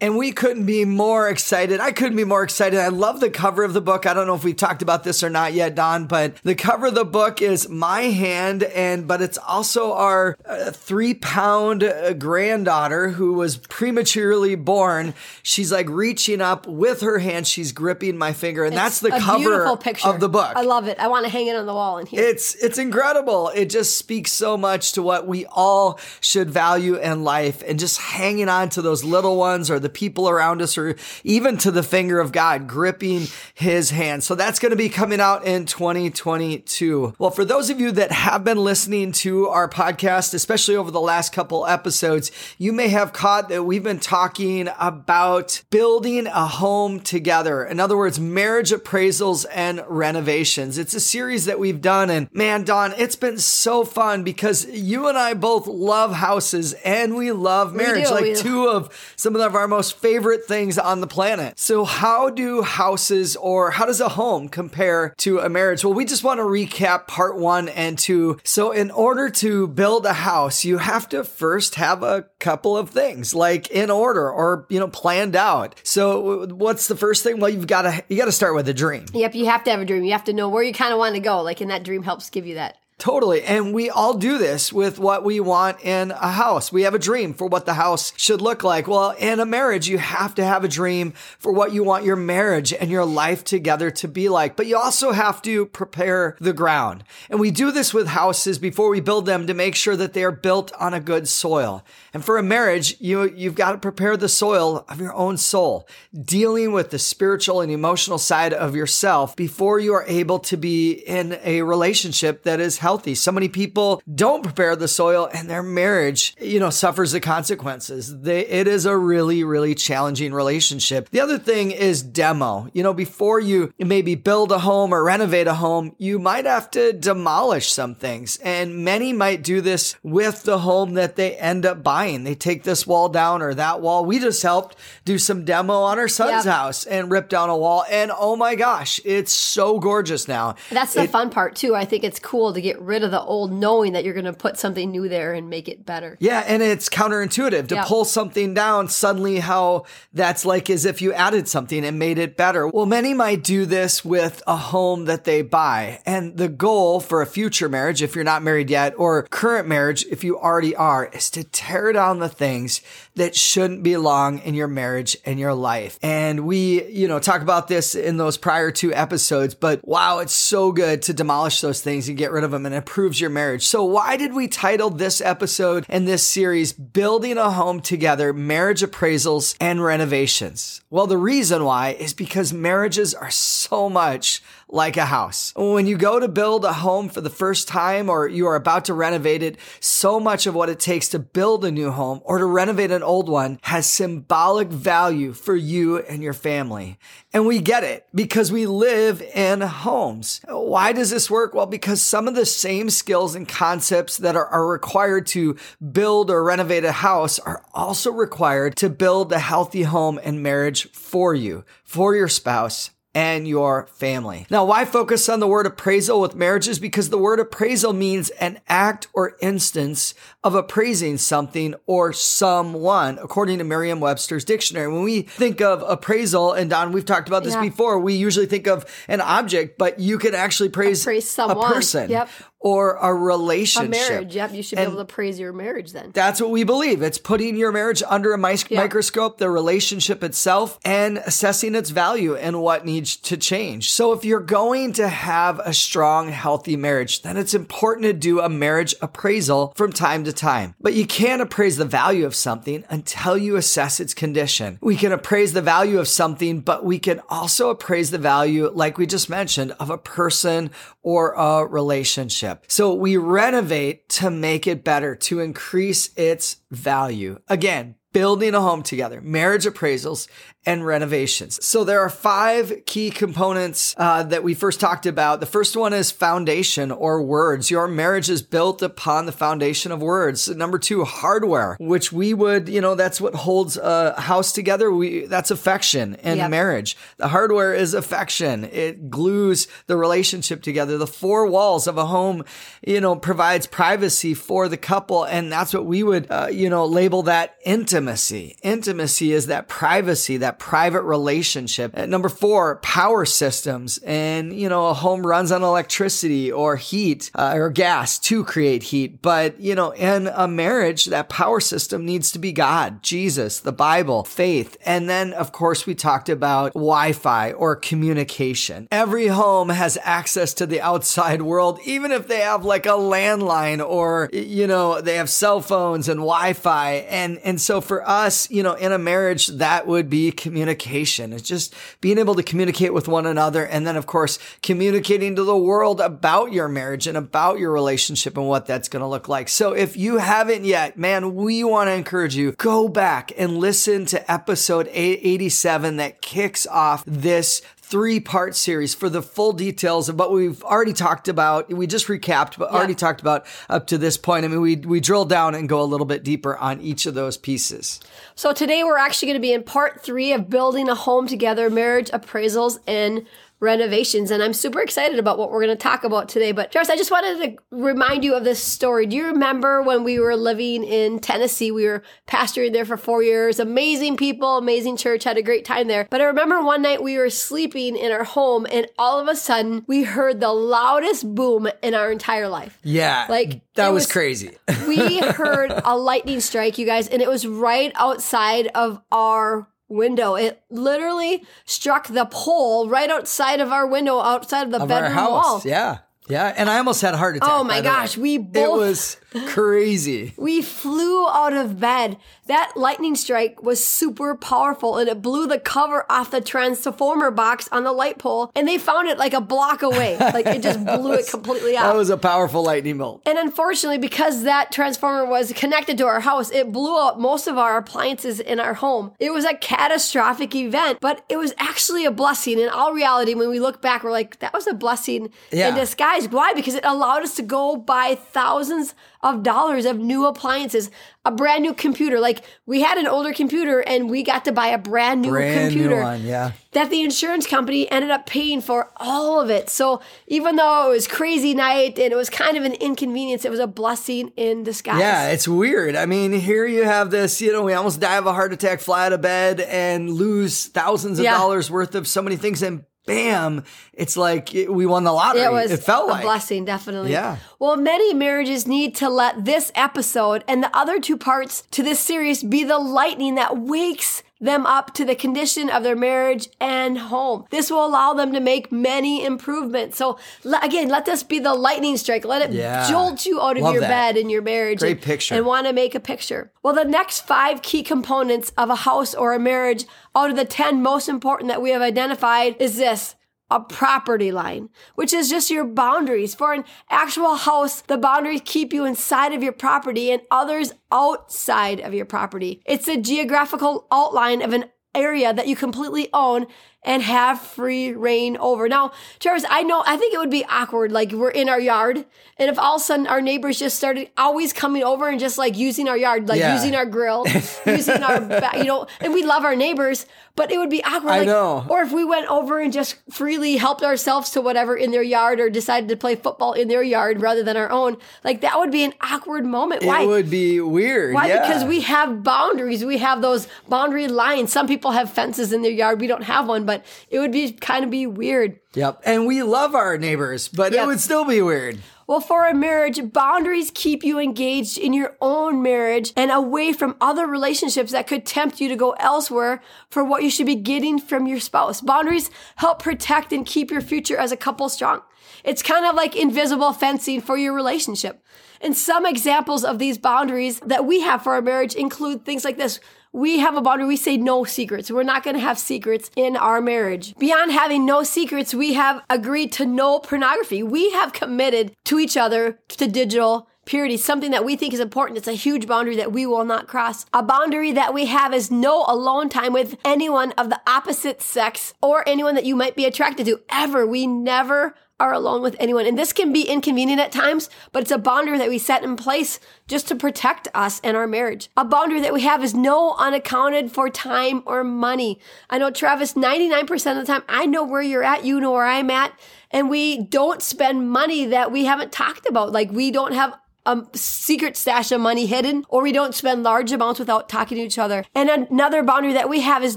And 0.00 0.16
we 0.16 0.32
couldn't 0.32 0.66
be 0.66 0.84
more 0.84 1.28
excited. 1.28 1.80
I 1.80 1.92
couldn't 1.92 2.16
be 2.16 2.24
more 2.24 2.42
excited. 2.42 2.78
I 2.80 2.88
love 2.88 3.20
the 3.20 3.30
cover 3.30 3.64
of 3.64 3.74
the 3.74 3.80
book. 3.80 4.06
I 4.06 4.14
don't 4.14 4.26
know 4.26 4.34
if 4.34 4.44
we've 4.44 4.56
talked 4.56 4.82
about 4.82 5.04
this 5.04 5.22
or 5.22 5.30
not 5.30 5.52
yet, 5.52 5.74
Dawn, 5.74 6.06
but 6.06 6.36
the 6.42 6.54
cover 6.54 6.86
of 6.86 6.94
the 6.94 7.04
book 7.04 7.42
is 7.42 7.68
my 7.68 8.02
hand, 8.02 8.62
and 8.62 9.06
but 9.06 9.20
it's 9.20 9.38
also 9.38 9.92
our 9.92 10.36
uh, 10.44 10.70
three 10.70 11.14
pound 11.14 11.84
uh, 11.84 12.12
granddaughter 12.14 13.10
who 13.10 13.34
was 13.34 13.56
prematurely 13.56 14.54
born. 14.54 15.14
She's 15.42 15.72
like 15.72 15.88
reaching 15.88 16.40
up 16.40 16.66
with 16.66 17.00
her 17.00 17.18
hand. 17.18 17.46
She's 17.46 17.72
gripping 17.72 18.16
my 18.16 18.32
finger, 18.32 18.64
and 18.64 18.76
that's 18.76 19.00
the 19.00 19.10
cover 19.10 19.76
picture 19.76 20.08
of 20.08 20.20
the 20.20 20.28
book. 20.28 20.52
I 20.56 20.62
love 20.62 20.88
it. 20.88 20.98
I 20.98 21.08
want 21.08 21.26
to 21.26 21.30
hang 21.30 21.46
it 21.48 21.56
on 21.56 21.66
the 21.66 21.74
wall 21.74 21.98
in 21.98 22.06
here. 22.06 22.22
It's 22.22 22.54
it's 22.54 22.78
incredible. 22.78 23.50
It 23.54 23.70
just 23.70 23.96
speaks 23.96 24.32
so 24.32 24.56
much 24.56 24.92
to 24.92 25.02
what 25.02 25.26
we 25.26 25.46
all 25.46 25.98
should 26.20 26.50
value 26.50 26.96
in 26.96 27.24
life 27.24 27.62
and 27.66 27.78
just 27.78 28.00
hanging 28.00 28.48
on 28.48 28.68
to 28.70 28.82
those 28.82 29.04
little 29.04 29.25
ones 29.34 29.70
or 29.70 29.80
the 29.80 29.88
people 29.88 30.28
around 30.28 30.62
us 30.62 30.76
or 30.78 30.94
even 31.24 31.56
to 31.58 31.70
the 31.70 31.82
finger 31.82 32.20
of 32.20 32.32
God 32.32 32.66
gripping 32.68 33.26
his 33.54 33.90
hand. 33.90 34.22
So 34.22 34.34
that's 34.34 34.58
going 34.58 34.70
to 34.70 34.76
be 34.76 34.88
coming 34.88 35.20
out 35.20 35.44
in 35.46 35.66
2022. 35.66 37.14
Well, 37.18 37.30
for 37.30 37.44
those 37.44 37.70
of 37.70 37.80
you 37.80 37.92
that 37.92 38.12
have 38.12 38.44
been 38.44 38.58
listening 38.58 39.12
to 39.12 39.48
our 39.48 39.68
podcast, 39.68 40.34
especially 40.34 40.76
over 40.76 40.90
the 40.90 41.00
last 41.00 41.32
couple 41.32 41.66
episodes, 41.66 42.30
you 42.58 42.72
may 42.72 42.88
have 42.88 43.12
caught 43.12 43.48
that 43.48 43.64
we've 43.64 43.82
been 43.82 44.00
talking 44.00 44.68
about 44.78 45.62
building 45.70 46.26
a 46.26 46.46
home 46.46 47.00
together. 47.00 47.64
In 47.64 47.80
other 47.80 47.96
words, 47.96 48.18
marriage 48.20 48.70
appraisals 48.70 49.46
and 49.52 49.82
renovations. 49.88 50.78
It's 50.78 50.94
a 50.94 51.00
series 51.00 51.44
that 51.46 51.58
we've 51.58 51.80
done. 51.80 52.10
And 52.10 52.28
man, 52.32 52.64
Dawn, 52.64 52.94
it's 52.98 53.16
been 53.16 53.38
so 53.38 53.84
fun 53.84 54.22
because 54.24 54.66
you 54.66 55.08
and 55.08 55.16
I 55.16 55.34
both 55.34 55.66
love 55.66 56.12
houses 56.14 56.72
and 56.84 57.14
we 57.16 57.32
love 57.32 57.74
marriage, 57.74 58.08
do. 58.08 58.10
like 58.14 58.22
We- 58.24 58.34
two 58.34 58.68
of 58.68 59.14
some 59.16 59.36
of 59.36 59.54
our 59.54 59.68
most 59.68 59.96
favorite 59.96 60.44
things 60.44 60.78
on 60.78 61.00
the 61.00 61.06
planet. 61.06 61.58
So, 61.58 61.84
how 61.84 62.30
do 62.30 62.62
houses 62.62 63.36
or 63.36 63.70
how 63.72 63.86
does 63.86 64.00
a 64.00 64.10
home 64.10 64.48
compare 64.48 65.14
to 65.18 65.38
a 65.38 65.48
marriage? 65.48 65.84
Well, 65.84 65.94
we 65.94 66.04
just 66.04 66.24
want 66.24 66.38
to 66.38 66.44
recap 66.44 67.06
part 67.06 67.36
one 67.36 67.68
and 67.68 67.98
two. 67.98 68.38
So, 68.44 68.72
in 68.72 68.90
order 68.90 69.28
to 69.30 69.68
build 69.68 70.06
a 70.06 70.12
house, 70.12 70.64
you 70.64 70.78
have 70.78 71.08
to 71.10 71.24
first 71.24 71.76
have 71.76 72.02
a 72.02 72.26
couple 72.38 72.76
of 72.76 72.90
things 72.90 73.34
like 73.34 73.70
in 73.70 73.90
order 73.90 74.30
or, 74.30 74.66
you 74.68 74.78
know, 74.78 74.88
planned 74.88 75.36
out. 75.36 75.80
So, 75.82 76.46
what's 76.46 76.88
the 76.88 76.96
first 76.96 77.22
thing? 77.22 77.40
Well, 77.40 77.50
you've 77.50 77.66
got 77.66 77.82
to, 77.82 78.04
you 78.08 78.16
got 78.16 78.26
to 78.26 78.32
start 78.32 78.54
with 78.54 78.68
a 78.68 78.74
dream. 78.74 79.06
Yep, 79.12 79.34
you 79.34 79.46
have 79.46 79.64
to 79.64 79.70
have 79.70 79.80
a 79.80 79.84
dream. 79.84 80.04
You 80.04 80.12
have 80.12 80.24
to 80.24 80.32
know 80.32 80.48
where 80.48 80.62
you 80.62 80.72
kind 80.72 80.92
of 80.92 80.98
want 80.98 81.14
to 81.14 81.20
go. 81.20 81.42
Like, 81.42 81.60
and 81.60 81.70
that 81.70 81.84
dream 81.84 82.02
helps 82.02 82.30
give 82.30 82.46
you 82.46 82.54
that. 82.56 82.76
Totally. 82.98 83.42
And 83.42 83.74
we 83.74 83.90
all 83.90 84.14
do 84.14 84.38
this 84.38 84.72
with 84.72 84.98
what 84.98 85.22
we 85.22 85.38
want 85.38 85.84
in 85.84 86.12
a 86.12 86.30
house. 86.30 86.72
We 86.72 86.82
have 86.82 86.94
a 86.94 86.98
dream 86.98 87.34
for 87.34 87.46
what 87.46 87.66
the 87.66 87.74
house 87.74 88.14
should 88.16 88.40
look 88.40 88.64
like. 88.64 88.88
Well, 88.88 89.10
in 89.10 89.38
a 89.38 89.44
marriage, 89.44 89.86
you 89.86 89.98
have 89.98 90.34
to 90.36 90.44
have 90.44 90.64
a 90.64 90.68
dream 90.68 91.12
for 91.38 91.52
what 91.52 91.74
you 91.74 91.84
want 91.84 92.06
your 92.06 92.16
marriage 92.16 92.72
and 92.72 92.90
your 92.90 93.04
life 93.04 93.44
together 93.44 93.90
to 93.90 94.08
be 94.08 94.30
like. 94.30 94.56
But 94.56 94.66
you 94.66 94.78
also 94.78 95.12
have 95.12 95.42
to 95.42 95.66
prepare 95.66 96.38
the 96.40 96.54
ground. 96.54 97.04
And 97.28 97.38
we 97.38 97.50
do 97.50 97.70
this 97.70 97.92
with 97.92 98.06
houses 98.06 98.58
before 98.58 98.88
we 98.88 99.02
build 99.02 99.26
them 99.26 99.46
to 99.46 99.52
make 99.52 99.74
sure 99.74 99.96
that 99.96 100.14
they 100.14 100.24
are 100.24 100.32
built 100.32 100.72
on 100.80 100.94
a 100.94 101.00
good 101.00 101.28
soil. 101.28 101.84
And 102.14 102.24
for 102.24 102.38
a 102.38 102.42
marriage, 102.42 102.96
you, 102.98 103.28
you've 103.28 103.54
got 103.54 103.72
to 103.72 103.78
prepare 103.78 104.16
the 104.16 104.26
soil 104.26 104.86
of 104.88 105.02
your 105.02 105.12
own 105.12 105.36
soul, 105.36 105.86
dealing 106.18 106.72
with 106.72 106.88
the 106.88 106.98
spiritual 106.98 107.60
and 107.60 107.70
emotional 107.70 108.16
side 108.16 108.54
of 108.54 108.74
yourself 108.74 109.36
before 109.36 109.78
you 109.78 109.92
are 109.92 110.06
able 110.08 110.38
to 110.38 110.56
be 110.56 110.92
in 110.92 111.38
a 111.44 111.60
relationship 111.60 112.44
that 112.44 112.58
is 112.58 112.85
healthy. 112.86 113.16
So 113.16 113.32
many 113.32 113.48
people 113.48 114.00
don't 114.14 114.44
prepare 114.44 114.76
the 114.76 114.86
soil 114.86 115.28
and 115.34 115.50
their 115.50 115.62
marriage, 115.62 116.36
you 116.40 116.60
know, 116.60 116.70
suffers 116.70 117.10
the 117.10 117.18
consequences. 117.20 118.20
They, 118.20 118.46
it 118.46 118.68
is 118.68 118.86
a 118.86 118.96
really, 118.96 119.42
really 119.42 119.74
challenging 119.74 120.32
relationship. 120.32 121.08
The 121.10 121.18
other 121.20 121.36
thing 121.38 121.72
is 121.72 122.00
demo. 122.00 122.68
You 122.74 122.84
know, 122.84 122.94
before 122.94 123.40
you 123.40 123.72
maybe 123.78 124.14
build 124.14 124.52
a 124.52 124.60
home 124.60 124.92
or 124.94 125.02
renovate 125.02 125.48
a 125.48 125.54
home, 125.54 125.96
you 125.98 126.20
might 126.20 126.44
have 126.44 126.70
to 126.72 126.92
demolish 126.92 127.72
some 127.72 127.96
things. 127.96 128.36
And 128.38 128.84
many 128.84 129.12
might 129.12 129.42
do 129.42 129.60
this 129.60 129.96
with 130.04 130.44
the 130.44 130.60
home 130.60 130.94
that 130.94 131.16
they 131.16 131.34
end 131.36 131.66
up 131.66 131.82
buying. 131.82 132.22
They 132.22 132.36
take 132.36 132.62
this 132.62 132.86
wall 132.86 133.08
down 133.08 133.42
or 133.42 133.52
that 133.54 133.80
wall. 133.80 134.04
We 134.04 134.20
just 134.20 134.42
helped 134.42 134.76
do 135.04 135.18
some 135.18 135.44
demo 135.44 135.74
on 135.74 135.98
our 135.98 136.06
son's 136.08 136.44
Yep. 136.44 136.54
house 136.54 136.84
and 136.86 137.10
rip 137.10 137.28
down 137.28 137.50
a 137.50 137.56
wall. 137.56 137.84
And 137.90 138.12
oh 138.16 138.36
my 138.36 138.54
gosh, 138.54 139.00
it's 139.04 139.32
so 139.32 139.80
gorgeous 139.80 140.28
now. 140.28 140.54
That's 140.70 140.94
the 140.94 141.02
It- 141.04 141.10
fun 141.10 141.30
part 141.30 141.56
too. 141.56 141.74
I 141.74 141.84
think 141.84 142.04
it's 142.04 142.18
cool 142.20 142.52
to 142.52 142.60
get 142.60 142.75
rid 142.80 143.02
of 143.02 143.10
the 143.10 143.20
old, 143.20 143.52
knowing 143.52 143.92
that 143.92 144.04
you're 144.04 144.14
going 144.14 144.26
to 144.26 144.32
put 144.32 144.58
something 144.58 144.90
new 144.90 145.08
there 145.08 145.32
and 145.32 145.48
make 145.50 145.68
it 145.68 145.84
better. 145.86 146.16
Yeah, 146.20 146.44
and 146.46 146.62
it's 146.62 146.88
counterintuitive 146.88 147.68
to 147.68 147.74
Yeah. 147.76 147.84
pull 147.84 148.04
something 148.04 148.54
down 148.54 148.88
suddenly 148.88 149.38
how 149.38 149.84
that's 150.12 150.44
like 150.44 150.68
as 150.70 150.84
if 150.84 151.00
you 151.00 151.12
added 151.12 151.48
something 151.48 151.84
and 151.84 151.98
made 151.98 152.18
it 152.18 152.36
better. 152.36 152.68
Well, 152.68 152.86
many 152.86 153.14
might 153.14 153.42
do 153.44 153.66
this 153.66 154.04
with 154.04 154.42
a 154.46 154.56
home 154.56 155.04
that 155.06 155.24
they 155.24 155.42
buy. 155.42 156.00
And 156.06 156.36
the 156.36 156.48
goal 156.48 157.00
for 157.00 157.22
a 157.22 157.26
future 157.26 157.68
marriage, 157.68 158.02
if 158.02 158.14
you're 158.14 158.24
not 158.24 158.42
married 158.42 158.70
yet, 158.70 158.94
or 158.96 159.22
current 159.24 159.66
marriage, 159.68 160.04
if 160.10 160.24
you 160.24 160.38
already 160.38 160.74
are, 160.76 161.06
is 161.06 161.30
to 161.30 161.44
tear 161.44 161.92
down 161.92 162.18
the 162.18 162.28
things 162.28 162.80
that 163.14 163.34
shouldn't 163.34 163.82
belong 163.82 164.38
in 164.40 164.54
your 164.54 164.68
marriage 164.68 165.16
and 165.24 165.38
your 165.38 165.54
life. 165.54 165.98
And 166.02 166.46
we, 166.46 166.84
you 166.88 167.08
know, 167.08 167.18
talk 167.18 167.40
about 167.40 167.68
this 167.68 167.94
in 167.94 168.18
those 168.18 168.36
prior 168.36 168.70
two 168.70 168.92
episodes, 168.92 169.54
but 169.54 169.80
wow, 169.86 170.18
it's 170.18 170.34
so 170.34 170.72
good 170.72 171.02
to 171.02 171.14
demolish 171.14 171.60
those 171.60 171.80
things 171.80 172.08
and 172.08 172.18
get 172.18 172.30
rid 172.30 172.44
of 172.44 172.50
them 172.50 172.65
and 172.66 172.74
improves 172.74 173.20
your 173.20 173.30
marriage. 173.30 173.66
So 173.66 173.84
why 173.84 174.16
did 174.16 174.34
we 174.34 174.48
title 174.48 174.90
this 174.90 175.20
episode 175.20 175.86
and 175.88 176.06
this 176.06 176.26
series 176.26 176.72
Building 176.72 177.38
a 177.38 177.50
Home 177.50 177.80
Together, 177.80 178.32
Marriage 178.32 178.82
Appraisals 178.82 179.56
and 179.60 179.82
Renovations? 179.82 180.82
Well, 180.90 181.06
the 181.06 181.16
reason 181.16 181.64
why 181.64 181.90
is 181.90 182.12
because 182.12 182.52
marriages 182.52 183.14
are 183.14 183.30
so 183.30 183.88
much 183.88 184.42
like 184.68 184.96
a 184.96 185.06
house. 185.06 185.52
When 185.56 185.86
you 185.86 185.96
go 185.96 186.18
to 186.18 186.28
build 186.28 186.64
a 186.64 186.72
home 186.72 187.08
for 187.08 187.20
the 187.20 187.30
first 187.30 187.68
time 187.68 188.10
or 188.10 188.26
you 188.26 188.46
are 188.46 188.56
about 188.56 188.86
to 188.86 188.94
renovate 188.94 189.42
it, 189.42 189.58
so 189.80 190.18
much 190.18 190.46
of 190.46 190.54
what 190.54 190.68
it 190.68 190.80
takes 190.80 191.08
to 191.10 191.18
build 191.18 191.64
a 191.64 191.70
new 191.70 191.90
home 191.90 192.20
or 192.24 192.38
to 192.38 192.44
renovate 192.44 192.90
an 192.90 193.02
old 193.02 193.28
one 193.28 193.58
has 193.62 193.90
symbolic 193.90 194.68
value 194.68 195.32
for 195.32 195.54
you 195.54 195.98
and 195.98 196.22
your 196.22 196.32
family. 196.32 196.98
And 197.32 197.46
we 197.46 197.60
get 197.60 197.84
it 197.84 198.06
because 198.14 198.50
we 198.50 198.66
live 198.66 199.22
in 199.22 199.60
homes. 199.60 200.40
Why 200.48 200.92
does 200.92 201.10
this 201.10 201.30
work? 201.30 201.54
Well, 201.54 201.66
because 201.66 202.00
some 202.00 202.26
of 202.26 202.34
the 202.34 202.46
same 202.46 202.90
skills 202.90 203.34
and 203.34 203.48
concepts 203.48 204.16
that 204.18 204.36
are, 204.36 204.46
are 204.46 204.66
required 204.66 205.26
to 205.28 205.56
build 205.92 206.30
or 206.30 206.42
renovate 206.42 206.84
a 206.84 206.92
house 206.92 207.38
are 207.38 207.62
also 207.72 208.10
required 208.10 208.76
to 208.76 208.90
build 208.90 209.32
a 209.32 209.38
healthy 209.38 209.82
home 209.82 210.18
and 210.22 210.42
marriage 210.42 210.90
for 210.92 211.34
you, 211.34 211.64
for 211.84 212.16
your 212.16 212.28
spouse, 212.28 212.90
and 213.16 213.48
your 213.48 213.86
family. 213.86 214.46
Now, 214.50 214.66
why 214.66 214.84
focus 214.84 215.26
on 215.30 215.40
the 215.40 215.46
word 215.46 215.64
appraisal 215.64 216.20
with 216.20 216.34
marriages? 216.34 216.78
Because 216.78 217.08
the 217.08 217.16
word 217.16 217.40
appraisal 217.40 217.94
means 217.94 218.28
an 218.28 218.60
act 218.68 219.08
or 219.14 219.38
instance 219.40 220.12
of 220.44 220.54
appraising 220.54 221.16
something 221.16 221.74
or 221.86 222.12
someone, 222.12 223.18
according 223.18 223.56
to 223.56 223.64
Merriam 223.64 224.00
Webster's 224.00 224.44
dictionary. 224.44 224.92
When 224.92 225.02
we 225.02 225.22
think 225.22 225.62
of 225.62 225.82
appraisal, 225.88 226.52
and 226.52 226.68
Dawn, 226.68 226.92
we've 226.92 227.06
talked 227.06 227.26
about 227.26 227.42
this 227.42 227.54
yeah. 227.54 227.62
before, 227.62 227.98
we 227.98 228.12
usually 228.12 228.44
think 228.44 228.66
of 228.66 228.84
an 229.08 229.22
object, 229.22 229.78
but 229.78 229.98
you 229.98 230.18
can 230.18 230.34
actually 230.34 230.68
praise, 230.68 231.00
appraise 231.00 231.30
someone. 231.30 231.72
a 231.72 231.74
person. 231.74 232.10
Yep 232.10 232.28
or 232.58 232.96
a 232.96 233.14
relationship. 233.14 233.88
A 233.88 234.10
marriage. 234.10 234.34
Yep. 234.34 234.54
You 234.54 234.62
should 234.62 234.76
be 234.76 234.82
able 234.82 234.96
to 234.96 235.04
praise 235.04 235.38
your 235.38 235.52
marriage 235.52 235.92
then. 235.92 236.10
That's 236.12 236.40
what 236.40 236.50
we 236.50 236.64
believe. 236.64 237.02
It's 237.02 237.18
putting 237.18 237.56
your 237.56 237.70
marriage 237.70 238.02
under 238.06 238.32
a 238.34 238.40
yep. 238.40 238.70
microscope, 238.70 239.38
the 239.38 239.50
relationship 239.50 240.24
itself, 240.24 240.78
and 240.84 241.18
assessing 241.18 241.74
its 241.74 241.90
value 241.90 242.34
and 242.34 242.60
what 242.60 242.84
needs 242.84 243.16
to 243.16 243.36
change. 243.36 243.90
So 243.90 244.12
if 244.12 244.24
you're 244.24 244.40
going 244.40 244.94
to 244.94 245.08
have 245.08 245.60
a 245.60 245.72
strong, 245.72 246.30
healthy 246.30 246.76
marriage, 246.76 247.22
then 247.22 247.36
it's 247.36 247.54
important 247.54 248.04
to 248.04 248.12
do 248.12 248.40
a 248.40 248.48
marriage 248.48 248.94
appraisal 249.00 249.72
from 249.76 249.92
time 249.92 250.24
to 250.24 250.32
time. 250.32 250.74
But 250.80 250.94
you 250.94 251.06
can't 251.06 251.42
appraise 251.42 251.76
the 251.76 251.84
value 251.84 252.26
of 252.26 252.34
something 252.34 252.84
until 252.88 253.36
you 253.36 253.56
assess 253.56 254.00
its 254.00 254.14
condition. 254.14 254.78
We 254.80 254.96
can 254.96 255.12
appraise 255.12 255.52
the 255.52 255.62
value 255.62 255.98
of 255.98 256.08
something, 256.08 256.60
but 256.60 256.84
we 256.84 256.98
can 256.98 257.20
also 257.28 257.70
appraise 257.70 258.10
the 258.10 258.18
value, 258.18 258.70
like 258.70 258.98
we 258.98 259.06
just 259.06 259.30
mentioned, 259.30 259.72
of 259.78 259.90
a 259.90 259.98
person 259.98 260.70
or 261.02 261.32
a 261.34 261.64
relationship. 261.66 262.55
So 262.66 262.94
we 262.94 263.16
renovate 263.16 264.08
to 264.10 264.30
make 264.30 264.66
it 264.66 264.84
better, 264.84 265.14
to 265.16 265.40
increase 265.40 266.10
its 266.16 266.56
value. 266.70 267.38
Again, 267.48 267.96
building 268.12 268.54
a 268.54 268.60
home 268.60 268.82
together, 268.82 269.20
marriage 269.20 269.66
appraisals, 269.66 270.26
and 270.66 270.84
renovations. 270.84 271.64
So 271.64 271.84
there 271.84 272.00
are 272.00 272.10
five 272.10 272.84
key 272.84 273.10
components 273.10 273.94
uh, 273.96 274.24
that 274.24 274.42
we 274.42 274.52
first 274.54 274.80
talked 274.80 275.06
about. 275.06 275.38
The 275.38 275.46
first 275.46 275.76
one 275.76 275.92
is 275.92 276.10
foundation 276.10 276.90
or 276.90 277.22
words. 277.22 277.70
Your 277.70 277.86
marriage 277.86 278.28
is 278.28 278.42
built 278.42 278.82
upon 278.82 279.26
the 279.26 279.32
foundation 279.32 279.92
of 279.92 280.02
words. 280.02 280.48
Number 280.48 280.78
two, 280.78 281.04
hardware, 281.04 281.76
which 281.78 282.12
we 282.12 282.34
would, 282.34 282.68
you 282.68 282.80
know, 282.80 282.96
that's 282.96 283.20
what 283.20 283.34
holds 283.34 283.76
a 283.76 284.20
house 284.20 284.52
together. 284.52 284.92
We 284.92 285.26
that's 285.26 285.52
affection 285.52 286.16
in 286.16 286.38
yep. 286.38 286.50
marriage. 286.50 286.96
The 287.18 287.28
hardware 287.28 287.72
is 287.72 287.94
affection. 287.94 288.64
It 288.64 289.08
glues 289.08 289.68
the 289.86 289.96
relationship 289.96 290.62
together. 290.62 290.98
The 290.98 291.06
four 291.06 291.46
walls 291.46 291.86
of 291.86 291.96
a 291.96 292.06
home, 292.06 292.44
you 292.84 293.00
know, 293.00 293.14
provides 293.14 293.66
privacy 293.66 294.34
for 294.34 294.68
the 294.68 294.76
couple, 294.76 295.24
and 295.24 295.52
that's 295.52 295.72
what 295.72 295.86
we 295.86 296.02
would, 296.02 296.26
uh, 296.30 296.48
you 296.50 296.68
know, 296.68 296.84
label 296.86 297.22
that 297.24 297.56
intimacy. 297.64 298.56
Intimacy 298.62 299.32
is 299.32 299.46
that 299.46 299.68
privacy, 299.68 300.38
that 300.38 300.55
private 300.58 301.02
relationship. 301.02 301.92
At 301.94 302.08
number 302.08 302.28
four, 302.28 302.76
power 302.76 303.24
systems. 303.24 303.98
And, 303.98 304.52
you 304.52 304.68
know, 304.68 304.88
a 304.88 304.94
home 304.94 305.26
runs 305.26 305.52
on 305.52 305.62
electricity 305.62 306.50
or 306.52 306.76
heat 306.76 307.30
uh, 307.34 307.54
or 307.54 307.70
gas 307.70 308.18
to 308.20 308.44
create 308.44 308.82
heat. 308.84 309.22
But, 309.22 309.60
you 309.60 309.74
know, 309.74 309.90
in 309.90 310.28
a 310.28 310.48
marriage, 310.48 311.06
that 311.06 311.28
power 311.28 311.60
system 311.60 312.04
needs 312.04 312.30
to 312.32 312.38
be 312.38 312.52
God, 312.52 313.02
Jesus, 313.02 313.60
the 313.60 313.72
Bible, 313.72 314.24
faith. 314.24 314.76
And 314.84 315.08
then, 315.08 315.32
of 315.32 315.52
course, 315.52 315.86
we 315.86 315.94
talked 315.94 316.28
about 316.28 316.72
Wi 316.74 317.12
Fi 317.12 317.52
or 317.52 317.76
communication. 317.76 318.88
Every 318.90 319.28
home 319.28 319.68
has 319.68 319.98
access 320.02 320.54
to 320.54 320.66
the 320.66 320.80
outside 320.80 321.42
world, 321.42 321.80
even 321.84 322.12
if 322.12 322.28
they 322.28 322.40
have 322.40 322.64
like 322.64 322.86
a 322.86 322.90
landline 322.90 323.86
or, 323.86 324.28
you 324.32 324.66
know, 324.66 325.00
they 325.00 325.16
have 325.16 325.30
cell 325.30 325.60
phones 325.60 326.08
and 326.08 326.20
Wi 326.20 326.52
Fi. 326.52 326.92
And, 327.08 327.38
and 327.38 327.60
so 327.60 327.80
for 327.80 328.06
us, 328.08 328.50
you 328.50 328.62
know, 328.62 328.74
in 328.74 328.92
a 328.92 328.98
marriage, 328.98 329.46
that 329.48 329.86
would 329.86 330.08
be 330.08 330.30
communication. 330.46 331.32
It's 331.32 331.42
just 331.42 331.74
being 332.00 332.18
able 332.18 332.36
to 332.36 332.42
communicate 332.44 332.94
with 332.94 333.08
one 333.08 333.26
another. 333.26 333.66
And 333.66 333.84
then, 333.84 333.96
of 333.96 334.06
course, 334.06 334.38
communicating 334.62 335.34
to 335.34 335.42
the 335.42 335.56
world 335.56 336.00
about 336.00 336.52
your 336.52 336.68
marriage 336.68 337.08
and 337.08 337.16
about 337.16 337.58
your 337.58 337.72
relationship 337.72 338.36
and 338.36 338.46
what 338.46 338.64
that's 338.64 338.88
going 338.88 339.00
to 339.00 339.08
look 339.08 339.28
like. 339.28 339.48
So 339.48 339.72
if 339.72 339.96
you 339.96 340.18
haven't 340.18 340.64
yet, 340.64 340.96
man, 340.96 341.34
we 341.34 341.64
want 341.64 341.88
to 341.88 341.94
encourage 341.94 342.36
you, 342.36 342.52
go 342.52 342.88
back 342.88 343.32
and 343.36 343.58
listen 343.58 344.06
to 344.06 344.30
episode 344.30 344.88
87 344.92 345.96
that 345.96 346.22
kicks 346.22 346.64
off 346.68 347.02
this 347.06 347.60
three 347.88 348.18
part 348.18 348.56
series 348.56 348.96
for 348.96 349.08
the 349.08 349.22
full 349.22 349.52
details 349.52 350.08
of 350.08 350.18
what 350.18 350.32
we've 350.32 350.60
already 350.64 350.92
talked 350.92 351.28
about. 351.28 351.72
We 351.72 351.86
just 351.86 352.08
recapped, 352.08 352.58
but 352.58 352.70
yeah. 352.72 352.78
already 352.78 352.96
talked 352.96 353.20
about 353.20 353.46
up 353.68 353.86
to 353.88 353.98
this 353.98 354.16
point. 354.16 354.44
I 354.44 354.48
mean, 354.48 354.60
we, 354.60 354.74
we 354.76 354.98
drill 354.98 355.24
down 355.24 355.54
and 355.54 355.68
go 355.68 355.80
a 355.80 355.84
little 355.84 356.04
bit 356.04 356.24
deeper 356.24 356.56
on 356.56 356.80
each 356.80 357.06
of 357.06 357.14
those 357.14 357.36
pieces. 357.36 358.00
So 358.34 358.52
today 358.52 358.82
we're 358.82 358.98
actually 358.98 359.26
going 359.26 359.36
to 359.36 359.42
be 359.42 359.52
in 359.52 359.62
part 359.62 360.02
three 360.02 360.32
of 360.32 360.50
building 360.50 360.88
a 360.88 360.96
home 360.96 361.28
together, 361.28 361.70
marriage 361.70 362.10
appraisals 362.10 362.80
and 362.88 363.24
renovations. 363.60 364.30
And 364.30 364.42
I'm 364.42 364.52
super 364.52 364.80
excited 364.80 365.18
about 365.18 365.38
what 365.38 365.50
we're 365.50 365.64
going 365.64 365.76
to 365.76 365.82
talk 365.82 366.04
about 366.04 366.28
today. 366.28 366.52
But 366.52 366.70
Travis, 366.72 366.90
I 366.90 366.96
just 366.96 367.10
wanted 367.10 367.42
to 367.42 367.62
remind 367.70 368.24
you 368.24 368.34
of 368.34 368.44
this 368.44 368.62
story. 368.62 369.06
Do 369.06 369.16
you 369.16 369.26
remember 369.26 369.82
when 369.82 370.04
we 370.04 370.18
were 370.18 370.36
living 370.36 370.84
in 370.84 371.20
Tennessee? 371.20 371.70
We 371.70 371.86
were 371.86 372.02
pastoring 372.26 372.72
there 372.72 372.84
for 372.84 372.96
four 372.96 373.22
years. 373.22 373.58
Amazing 373.58 374.16
people, 374.16 374.58
amazing 374.58 374.96
church, 374.96 375.24
had 375.24 375.38
a 375.38 375.42
great 375.42 375.64
time 375.64 375.88
there. 375.88 376.06
But 376.10 376.20
I 376.20 376.24
remember 376.24 376.62
one 376.62 376.82
night 376.82 377.02
we 377.02 377.16
were 377.16 377.30
sleeping 377.30 377.96
in 377.96 378.12
our 378.12 378.24
home 378.24 378.66
and 378.70 378.86
all 378.98 379.18
of 379.20 379.28
a 379.28 379.36
sudden 379.36 379.84
we 379.86 380.04
heard 380.04 380.40
the 380.40 380.52
loudest 380.52 381.34
boom 381.34 381.68
in 381.82 381.94
our 381.94 382.12
entire 382.12 382.48
life. 382.48 382.78
Yeah. 382.82 383.26
Like 383.28 383.62
that 383.74 383.88
was, 383.88 384.04
was 384.04 384.12
crazy. 384.12 384.56
we 384.86 385.18
heard 385.20 385.72
a 385.84 385.96
lightning 385.96 386.40
strike, 386.40 386.78
you 386.78 386.86
guys, 386.86 387.08
and 387.08 387.22
it 387.22 387.28
was 387.28 387.46
right 387.46 387.92
outside 387.94 388.66
of 388.68 389.00
our 389.10 389.68
window. 389.88 390.34
It 390.34 390.62
literally 390.70 391.44
struck 391.64 392.08
the 392.08 392.26
pole 392.26 392.88
right 392.88 393.10
outside 393.10 393.60
of 393.60 393.72
our 393.72 393.86
window, 393.86 394.20
outside 394.20 394.64
of 394.64 394.70
the 394.70 394.82
of 394.82 394.88
bedroom 394.88 395.16
wall. 395.16 395.62
Yeah. 395.64 395.98
Yeah, 396.28 396.52
and 396.56 396.68
I 396.68 396.78
almost 396.78 397.02
had 397.02 397.14
a 397.14 397.16
heart 397.16 397.36
attack. 397.36 397.48
Oh 397.48 397.62
my 397.62 397.80
gosh, 397.80 398.18
we 398.18 398.36
both 398.36 398.56
It 398.56 398.70
was 398.72 399.16
crazy. 399.46 400.34
we 400.36 400.62
flew 400.62 401.28
out 401.28 401.52
of 401.52 401.80
bed. 401.80 402.16
That 402.46 402.72
lightning 402.76 403.16
strike 403.16 403.62
was 403.62 403.84
super 403.84 404.34
powerful 404.36 404.98
and 404.98 405.08
it 405.08 405.20
blew 405.20 405.46
the 405.46 405.58
cover 405.58 406.06
off 406.10 406.30
the 406.30 406.40
transformer 406.40 407.30
box 407.30 407.68
on 407.72 407.84
the 407.84 407.92
light 407.92 408.18
pole 408.18 408.50
and 408.54 408.68
they 408.68 408.78
found 408.78 409.08
it 409.08 409.18
like 409.18 409.32
a 409.32 409.40
block 409.40 409.82
away. 409.82 410.16
Like 410.36 410.46
it 410.46 410.62
just 410.62 410.84
blew 410.84 411.10
was, 411.10 411.28
it 411.28 411.30
completely 411.30 411.76
out. 411.76 411.84
That 411.84 411.96
was 411.96 412.10
a 412.10 412.16
powerful 412.16 412.62
lightning 412.62 412.98
bolt. 412.98 413.22
And 413.24 413.38
unfortunately, 413.38 413.96
because 413.96 414.42
that 414.42 414.70
transformer 414.70 415.24
was 415.24 415.52
connected 415.54 415.96
to 415.98 416.06
our 416.06 416.20
house, 416.20 416.50
it 416.50 416.72
blew 416.72 417.00
out 417.00 417.18
most 417.18 417.46
of 417.46 417.56
our 417.56 417.78
appliances 417.78 418.38
in 418.38 418.60
our 418.60 418.74
home. 418.74 419.12
It 419.18 419.32
was 419.32 419.44
a 419.44 419.54
catastrophic 419.54 420.54
event, 420.54 420.98
but 421.00 421.24
it 421.28 421.38
was 421.38 421.54
actually 421.58 422.04
a 422.04 422.10
blessing. 422.10 422.58
In 422.58 422.68
all 422.68 422.92
reality, 422.92 423.34
when 423.34 423.48
we 423.48 423.60
look 423.60 423.80
back, 423.80 424.04
we're 424.04 424.10
like, 424.10 424.40
that 424.40 424.52
was 424.52 424.66
a 424.66 424.74
blessing 424.74 425.30
yeah. 425.50 425.68
in 425.68 425.74
disguise. 425.74 426.28
Why? 426.28 426.52
Because 426.52 426.74
it 426.74 426.84
allowed 426.84 427.22
us 427.22 427.36
to 427.36 427.42
go 427.42 427.76
buy 427.76 428.14
thousands 428.14 428.94
of 429.26 429.42
dollars 429.42 429.84
of 429.84 429.98
new 429.98 430.24
appliances, 430.26 430.90
a 431.24 431.30
brand 431.32 431.62
new 431.62 431.74
computer. 431.74 432.20
Like 432.20 432.44
we 432.64 432.80
had 432.80 432.96
an 432.96 433.06
older 433.06 433.32
computer 433.32 433.80
and 433.80 434.08
we 434.08 434.22
got 434.22 434.44
to 434.44 434.52
buy 434.52 434.68
a 434.68 434.78
brand 434.78 435.22
new 435.22 435.30
brand 435.30 435.72
computer. 435.72 435.96
New 435.96 436.02
one, 436.02 436.22
yeah. 436.22 436.52
That 436.72 436.90
the 436.90 437.02
insurance 437.02 437.46
company 437.46 437.90
ended 437.90 438.10
up 438.10 438.26
paying 438.26 438.60
for 438.60 438.90
all 438.96 439.40
of 439.40 439.50
it. 439.50 439.68
So 439.68 440.00
even 440.28 440.56
though 440.56 440.90
it 440.90 440.94
was 440.94 441.08
crazy 441.08 441.54
night 441.54 441.98
and 441.98 442.12
it 442.12 442.16
was 442.16 442.30
kind 442.30 442.56
of 442.56 442.64
an 442.64 442.74
inconvenience, 442.74 443.44
it 443.44 443.50
was 443.50 443.60
a 443.60 443.66
blessing 443.66 444.32
in 444.36 444.62
disguise. 444.62 445.00
Yeah, 445.00 445.30
it's 445.30 445.48
weird. 445.48 445.96
I 445.96 446.06
mean, 446.06 446.32
here 446.32 446.66
you 446.66 446.84
have 446.84 447.10
this, 447.10 447.40
you 447.40 447.52
know, 447.52 447.64
we 447.64 447.72
almost 447.72 448.00
die 448.00 448.16
of 448.16 448.26
a 448.26 448.32
heart 448.32 448.52
attack, 448.52 448.80
fly 448.80 449.06
out 449.06 449.12
of 449.12 449.20
bed 449.20 449.60
and 449.60 450.10
lose 450.10 450.66
thousands 450.66 451.18
of 451.18 451.24
yeah. 451.24 451.36
dollars 451.36 451.70
worth 451.70 451.96
of 451.96 452.06
so 452.06 452.22
many 452.22 452.36
things 452.36 452.62
and 452.62 452.84
bam, 453.06 453.64
it's 453.94 454.16
like 454.16 454.50
we 454.68 454.84
won 454.84 455.04
the 455.04 455.12
lottery. 455.12 455.42
It 455.42 455.52
was 455.52 455.70
it 455.70 455.78
felt 455.78 456.08
like 456.08 456.10
a 456.10 456.16
like. 456.16 456.22
blessing, 456.24 456.64
definitely. 456.64 457.12
Yeah. 457.12 457.38
Well, 457.58 457.76
many 457.76 458.12
marriages 458.12 458.66
need 458.66 458.94
to 458.96 459.08
let 459.08 459.46
this 459.46 459.72
episode 459.74 460.44
and 460.46 460.62
the 460.62 460.76
other 460.76 461.00
two 461.00 461.16
parts 461.16 461.62
to 461.70 461.82
this 461.82 462.00
series 462.00 462.42
be 462.42 462.64
the 462.64 462.78
lightning 462.78 463.34
that 463.36 463.56
wakes 463.56 464.22
them 464.38 464.66
up 464.66 464.92
to 464.92 465.04
the 465.04 465.14
condition 465.14 465.70
of 465.70 465.82
their 465.82 465.96
marriage 465.96 466.48
and 466.60 466.98
home. 466.98 467.46
This 467.50 467.70
will 467.70 467.86
allow 467.86 468.12
them 468.12 468.34
to 468.34 468.40
make 468.40 468.70
many 468.70 469.24
improvements. 469.24 469.96
So 469.96 470.18
again, 470.62 470.88
let 470.88 471.06
this 471.06 471.22
be 471.22 471.38
the 471.38 471.54
lightning 471.54 471.96
strike. 471.96 472.26
Let 472.26 472.42
it 472.42 472.54
yeah. 472.54 472.88
jolt 472.90 473.24
you 473.24 473.40
out 473.40 473.56
of 473.56 473.62
Love 473.62 473.72
your 473.72 473.80
that. 473.80 473.88
bed 473.88 474.16
in 474.18 474.28
your 474.28 474.42
marriage. 474.42 474.80
Great 474.80 474.98
and, 474.98 475.02
picture. 475.02 475.34
And 475.34 475.46
want 475.46 475.66
to 475.66 475.72
make 475.72 475.94
a 475.94 476.00
picture. 476.00 476.52
Well, 476.62 476.74
the 476.74 476.84
next 476.84 477.20
five 477.20 477.62
key 477.62 477.82
components 477.82 478.52
of 478.58 478.68
a 478.68 478.76
house 478.76 479.14
or 479.14 479.32
a 479.32 479.38
marriage 479.38 479.86
out 480.14 480.28
of 480.28 480.36
the 480.36 480.44
10 480.44 480.82
most 480.82 481.08
important 481.08 481.48
that 481.48 481.62
we 481.62 481.70
have 481.70 481.82
identified 481.82 482.56
is 482.60 482.76
this 482.76 483.14
a 483.50 483.60
property 483.60 484.32
line, 484.32 484.68
which 484.94 485.12
is 485.12 485.28
just 485.28 485.50
your 485.50 485.64
boundaries. 485.64 486.34
For 486.34 486.52
an 486.52 486.64
actual 486.90 487.36
house, 487.36 487.82
the 487.82 487.98
boundaries 487.98 488.42
keep 488.44 488.72
you 488.72 488.84
inside 488.84 489.32
of 489.32 489.42
your 489.42 489.52
property 489.52 490.10
and 490.10 490.22
others 490.30 490.72
outside 490.90 491.80
of 491.80 491.94
your 491.94 492.06
property. 492.06 492.62
It's 492.66 492.88
a 492.88 493.00
geographical 493.00 493.86
outline 493.92 494.42
of 494.42 494.52
an 494.52 494.66
area 494.94 495.32
that 495.32 495.46
you 495.46 495.54
completely 495.54 496.08
own 496.12 496.46
and 496.86 497.02
have 497.02 497.40
free 497.40 497.92
reign 497.92 498.38
over. 498.38 498.68
Now, 498.68 498.92
Travis, 499.18 499.44
I 499.50 499.64
know, 499.64 499.82
I 499.84 499.98
think 499.98 500.14
it 500.14 500.18
would 500.18 500.30
be 500.30 500.44
awkward. 500.46 500.92
Like 500.92 501.12
we're 501.12 501.30
in 501.30 501.48
our 501.48 501.60
yard 501.60 502.06
and 502.38 502.50
if 502.50 502.58
all 502.58 502.76
of 502.76 502.82
a 502.82 502.84
sudden 502.84 503.06
our 503.06 503.22
neighbors 503.22 503.58
just 503.58 503.78
started 503.78 504.10
always 504.18 504.52
coming 504.52 504.84
over 504.84 505.08
and 505.08 505.18
just 505.18 505.38
like 505.38 505.56
using 505.56 505.88
our 505.88 505.96
yard, 505.96 506.28
like 506.28 506.38
yeah. 506.38 506.54
using 506.54 506.74
our 506.74 506.84
grill, 506.84 507.24
using 507.66 508.02
our, 508.02 508.20
you 508.58 508.64
know, 508.64 508.86
and 509.00 509.14
we 509.14 509.24
love 509.24 509.44
our 509.44 509.56
neighbors, 509.56 510.04
but 510.34 510.52
it 510.52 510.58
would 510.58 510.68
be 510.68 510.84
awkward. 510.84 511.12
I 511.12 511.24
know. 511.24 511.64
Or 511.66 511.80
if 511.80 511.92
we 511.92 512.04
went 512.04 512.30
over 512.30 512.60
and 512.60 512.74
just 512.74 512.96
freely 513.10 513.56
helped 513.56 513.82
ourselves 513.82 514.30
to 514.32 514.42
whatever 514.42 514.76
in 514.76 514.90
their 514.90 515.02
yard 515.02 515.40
or 515.40 515.48
decided 515.48 515.88
to 515.88 515.96
play 515.96 516.14
football 516.14 516.52
in 516.52 516.68
their 516.68 516.82
yard 516.82 517.22
rather 517.22 517.42
than 517.42 517.56
our 517.56 517.70
own, 517.70 517.96
like 518.22 518.42
that 518.42 518.58
would 518.58 518.70
be 518.70 518.84
an 518.84 518.92
awkward 519.00 519.46
moment. 519.46 519.82
Why? 519.82 520.02
It 520.02 520.06
would 520.06 520.28
be 520.28 520.60
weird. 520.60 521.14
Why? 521.14 521.28
Yeah. 521.28 521.40
Because 521.40 521.64
we 521.64 521.80
have 521.82 522.22
boundaries. 522.22 522.84
We 522.84 522.98
have 522.98 523.22
those 523.22 523.48
boundary 523.66 524.08
lines. 524.08 524.52
Some 524.52 524.66
people 524.66 524.90
have 524.90 525.10
fences 525.10 525.54
in 525.54 525.62
their 525.62 525.72
yard. 525.72 526.02
We 526.02 526.06
don't 526.06 526.24
have 526.24 526.46
one, 526.46 526.66
but 526.76 526.86
it 527.10 527.18
would 527.18 527.32
be 527.32 527.52
kind 527.52 527.84
of 527.84 527.90
be 527.90 528.06
weird. 528.06 528.58
Yep. 528.74 529.02
And 529.04 529.26
we 529.26 529.42
love 529.42 529.74
our 529.74 529.96
neighbors, 529.98 530.48
but 530.48 530.72
yep. 530.72 530.84
it 530.84 530.86
would 530.86 531.00
still 531.00 531.24
be 531.24 531.42
weird. 531.42 531.78
Well, 532.06 532.20
for 532.20 532.46
a 532.46 532.54
marriage, 532.54 533.12
boundaries 533.12 533.72
keep 533.74 534.04
you 534.04 534.20
engaged 534.20 534.78
in 534.78 534.92
your 534.92 535.16
own 535.20 535.60
marriage 535.60 536.12
and 536.16 536.30
away 536.30 536.72
from 536.72 536.94
other 537.00 537.26
relationships 537.26 537.90
that 537.90 538.06
could 538.06 538.24
tempt 538.24 538.60
you 538.60 538.68
to 538.68 538.76
go 538.76 538.92
elsewhere 538.92 539.60
for 539.90 540.04
what 540.04 540.22
you 540.22 540.30
should 540.30 540.46
be 540.46 540.54
getting 540.54 541.00
from 541.00 541.26
your 541.26 541.40
spouse. 541.40 541.80
Boundaries 541.80 542.30
help 542.56 542.80
protect 542.80 543.32
and 543.32 543.44
keep 543.44 543.72
your 543.72 543.80
future 543.80 544.16
as 544.16 544.30
a 544.30 544.36
couple 544.36 544.68
strong. 544.68 545.02
It's 545.42 545.62
kind 545.62 545.84
of 545.84 545.96
like 545.96 546.14
invisible 546.14 546.72
fencing 546.72 547.20
for 547.20 547.36
your 547.36 547.54
relationship. 547.54 548.22
And 548.60 548.76
some 548.76 549.04
examples 549.04 549.64
of 549.64 549.78
these 549.78 549.98
boundaries 549.98 550.60
that 550.60 550.86
we 550.86 551.00
have 551.00 551.22
for 551.22 551.34
our 551.34 551.42
marriage 551.42 551.74
include 551.74 552.24
things 552.24 552.44
like 552.44 552.56
this 552.56 552.78
we 553.16 553.38
have 553.38 553.56
a 553.56 553.62
boundary. 553.62 553.86
We 553.86 553.96
say 553.96 554.18
no 554.18 554.44
secrets. 554.44 554.90
We're 554.90 555.02
not 555.02 555.24
going 555.24 555.36
to 555.36 555.40
have 555.40 555.58
secrets 555.58 556.10
in 556.16 556.36
our 556.36 556.60
marriage. 556.60 557.16
Beyond 557.16 557.50
having 557.50 557.86
no 557.86 558.02
secrets, 558.02 558.54
we 558.54 558.74
have 558.74 559.02
agreed 559.08 559.52
to 559.52 559.64
no 559.64 559.98
pornography. 560.00 560.62
We 560.62 560.90
have 560.90 561.14
committed 561.14 561.74
to 561.84 561.98
each 561.98 562.18
other 562.18 562.58
to 562.68 562.86
digital 562.86 563.48
purity, 563.64 563.96
something 563.96 564.30
that 564.32 564.44
we 564.44 564.54
think 564.54 564.74
is 564.74 564.80
important. 564.80 565.16
It's 565.16 565.26
a 565.26 565.32
huge 565.32 565.66
boundary 565.66 565.96
that 565.96 566.12
we 566.12 566.26
will 566.26 566.44
not 566.44 566.68
cross. 566.68 567.06
A 567.14 567.22
boundary 567.22 567.72
that 567.72 567.94
we 567.94 568.06
have 568.06 568.34
is 568.34 568.50
no 568.50 568.84
alone 568.86 569.30
time 569.30 569.54
with 569.54 569.76
anyone 569.84 570.32
of 570.32 570.50
the 570.50 570.60
opposite 570.66 571.22
sex 571.22 571.72
or 571.82 572.06
anyone 572.06 572.34
that 572.34 572.44
you 572.44 572.54
might 572.54 572.76
be 572.76 572.84
attracted 572.84 573.26
to 573.26 573.40
ever. 573.48 573.86
We 573.86 574.06
never 574.06 574.74
are 574.98 575.12
alone 575.12 575.42
with 575.42 575.56
anyone. 575.58 575.86
And 575.86 575.98
this 575.98 576.12
can 576.12 576.32
be 576.32 576.42
inconvenient 576.42 577.00
at 577.00 577.12
times, 577.12 577.50
but 577.72 577.82
it's 577.82 577.90
a 577.90 577.98
boundary 577.98 578.38
that 578.38 578.48
we 578.48 578.58
set 578.58 578.82
in 578.82 578.96
place 578.96 579.38
just 579.68 579.88
to 579.88 579.94
protect 579.94 580.48
us 580.54 580.80
and 580.82 580.96
our 580.96 581.06
marriage. 581.06 581.50
A 581.56 581.64
boundary 581.64 582.00
that 582.00 582.14
we 582.14 582.22
have 582.22 582.42
is 582.42 582.54
no 582.54 582.94
unaccounted 582.98 583.70
for 583.70 583.90
time 583.90 584.42
or 584.46 584.64
money. 584.64 585.18
I 585.50 585.58
know, 585.58 585.70
Travis, 585.70 586.14
99% 586.14 586.72
of 586.98 587.06
the 587.06 587.12
time, 587.12 587.22
I 587.28 587.46
know 587.46 587.62
where 587.62 587.82
you're 587.82 588.04
at, 588.04 588.24
you 588.24 588.40
know 588.40 588.52
where 588.52 588.64
I'm 588.64 588.90
at, 588.90 589.12
and 589.50 589.68
we 589.68 590.02
don't 590.02 590.42
spend 590.42 590.90
money 590.90 591.26
that 591.26 591.52
we 591.52 591.66
haven't 591.66 591.92
talked 591.92 592.26
about. 592.26 592.52
Like 592.52 592.70
we 592.70 592.90
don't 592.90 593.12
have 593.12 593.38
a 593.66 593.86
secret 593.94 594.56
stash 594.56 594.92
of 594.92 595.00
money 595.00 595.26
hidden, 595.26 595.64
or 595.68 595.82
we 595.82 595.92
don't 595.92 596.14
spend 596.14 596.42
large 596.42 596.72
amounts 596.72 597.00
without 597.00 597.28
talking 597.28 597.58
to 597.58 597.64
each 597.64 597.78
other. 597.78 598.04
And 598.14 598.30
another 598.30 598.82
boundary 598.82 599.12
that 599.12 599.28
we 599.28 599.40
have 599.40 599.62
is 599.62 599.76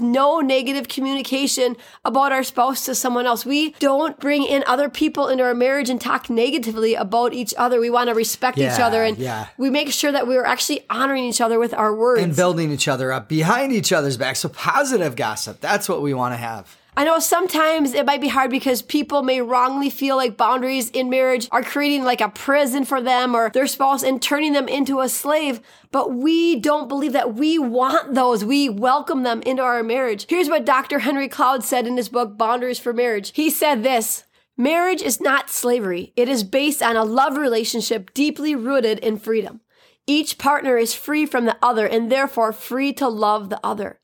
no 0.00 0.40
negative 0.40 0.88
communication 0.88 1.76
about 2.04 2.32
our 2.32 2.42
spouse 2.42 2.84
to 2.86 2.94
someone 2.94 3.26
else. 3.26 3.44
We 3.44 3.72
don't 3.78 4.18
bring 4.20 4.44
in 4.44 4.64
other 4.66 4.88
people 4.88 5.28
into 5.28 5.44
our 5.44 5.54
marriage 5.54 5.90
and 5.90 6.00
talk 6.00 6.30
negatively 6.30 6.94
about 6.94 7.32
each 7.32 7.54
other. 7.58 7.80
We 7.80 7.90
want 7.90 8.08
to 8.08 8.14
respect 8.14 8.58
yeah, 8.58 8.74
each 8.74 8.80
other 8.80 9.02
and 9.02 9.18
yeah. 9.18 9.48
we 9.58 9.70
make 9.70 9.90
sure 9.90 10.12
that 10.12 10.26
we're 10.26 10.44
actually 10.44 10.84
honoring 10.88 11.24
each 11.24 11.40
other 11.40 11.58
with 11.58 11.74
our 11.74 11.94
words 11.94 12.22
and 12.22 12.34
building 12.34 12.70
each 12.70 12.88
other 12.88 13.12
up 13.12 13.28
behind 13.28 13.72
each 13.72 13.92
other's 13.92 14.16
back. 14.16 14.36
So 14.36 14.48
positive 14.48 15.16
gossip. 15.16 15.60
That's 15.60 15.88
what 15.88 16.02
we 16.02 16.14
want 16.14 16.32
to 16.32 16.38
have. 16.38 16.76
I 16.96 17.04
know 17.04 17.20
sometimes 17.20 17.94
it 17.94 18.04
might 18.04 18.20
be 18.20 18.28
hard 18.28 18.50
because 18.50 18.82
people 18.82 19.22
may 19.22 19.40
wrongly 19.40 19.90
feel 19.90 20.16
like 20.16 20.36
boundaries 20.36 20.90
in 20.90 21.08
marriage 21.08 21.48
are 21.52 21.62
creating 21.62 22.02
like 22.02 22.20
a 22.20 22.28
prison 22.28 22.84
for 22.84 23.00
them 23.00 23.34
or 23.34 23.50
their 23.50 23.68
spouse 23.68 24.02
and 24.02 24.20
turning 24.20 24.52
them 24.52 24.68
into 24.68 25.00
a 25.00 25.08
slave. 25.08 25.60
But 25.92 26.12
we 26.12 26.56
don't 26.56 26.88
believe 26.88 27.12
that. 27.12 27.34
We 27.34 27.58
want 27.58 28.14
those. 28.14 28.44
We 28.44 28.68
welcome 28.68 29.22
them 29.22 29.40
into 29.42 29.62
our 29.62 29.82
marriage. 29.84 30.26
Here's 30.28 30.48
what 30.48 30.66
Dr. 30.66 30.98
Henry 30.98 31.28
Cloud 31.28 31.62
said 31.62 31.86
in 31.86 31.96
his 31.96 32.08
book, 32.08 32.36
Boundaries 32.36 32.80
for 32.80 32.92
Marriage. 32.92 33.32
He 33.34 33.50
said 33.50 33.82
this. 33.82 34.24
Marriage 34.56 35.00
is 35.00 35.20
not 35.20 35.48
slavery. 35.48 36.12
It 36.16 36.28
is 36.28 36.44
based 36.44 36.82
on 36.82 36.96
a 36.96 37.04
love 37.04 37.36
relationship 37.36 38.12
deeply 38.12 38.54
rooted 38.54 38.98
in 38.98 39.16
freedom. 39.16 39.60
Each 40.06 40.38
partner 40.38 40.76
is 40.76 40.92
free 40.92 41.24
from 41.24 41.44
the 41.44 41.56
other 41.62 41.86
and 41.86 42.10
therefore 42.10 42.52
free 42.52 42.92
to 42.94 43.08
love 43.08 43.48
the 43.48 43.60
other. 43.64 43.99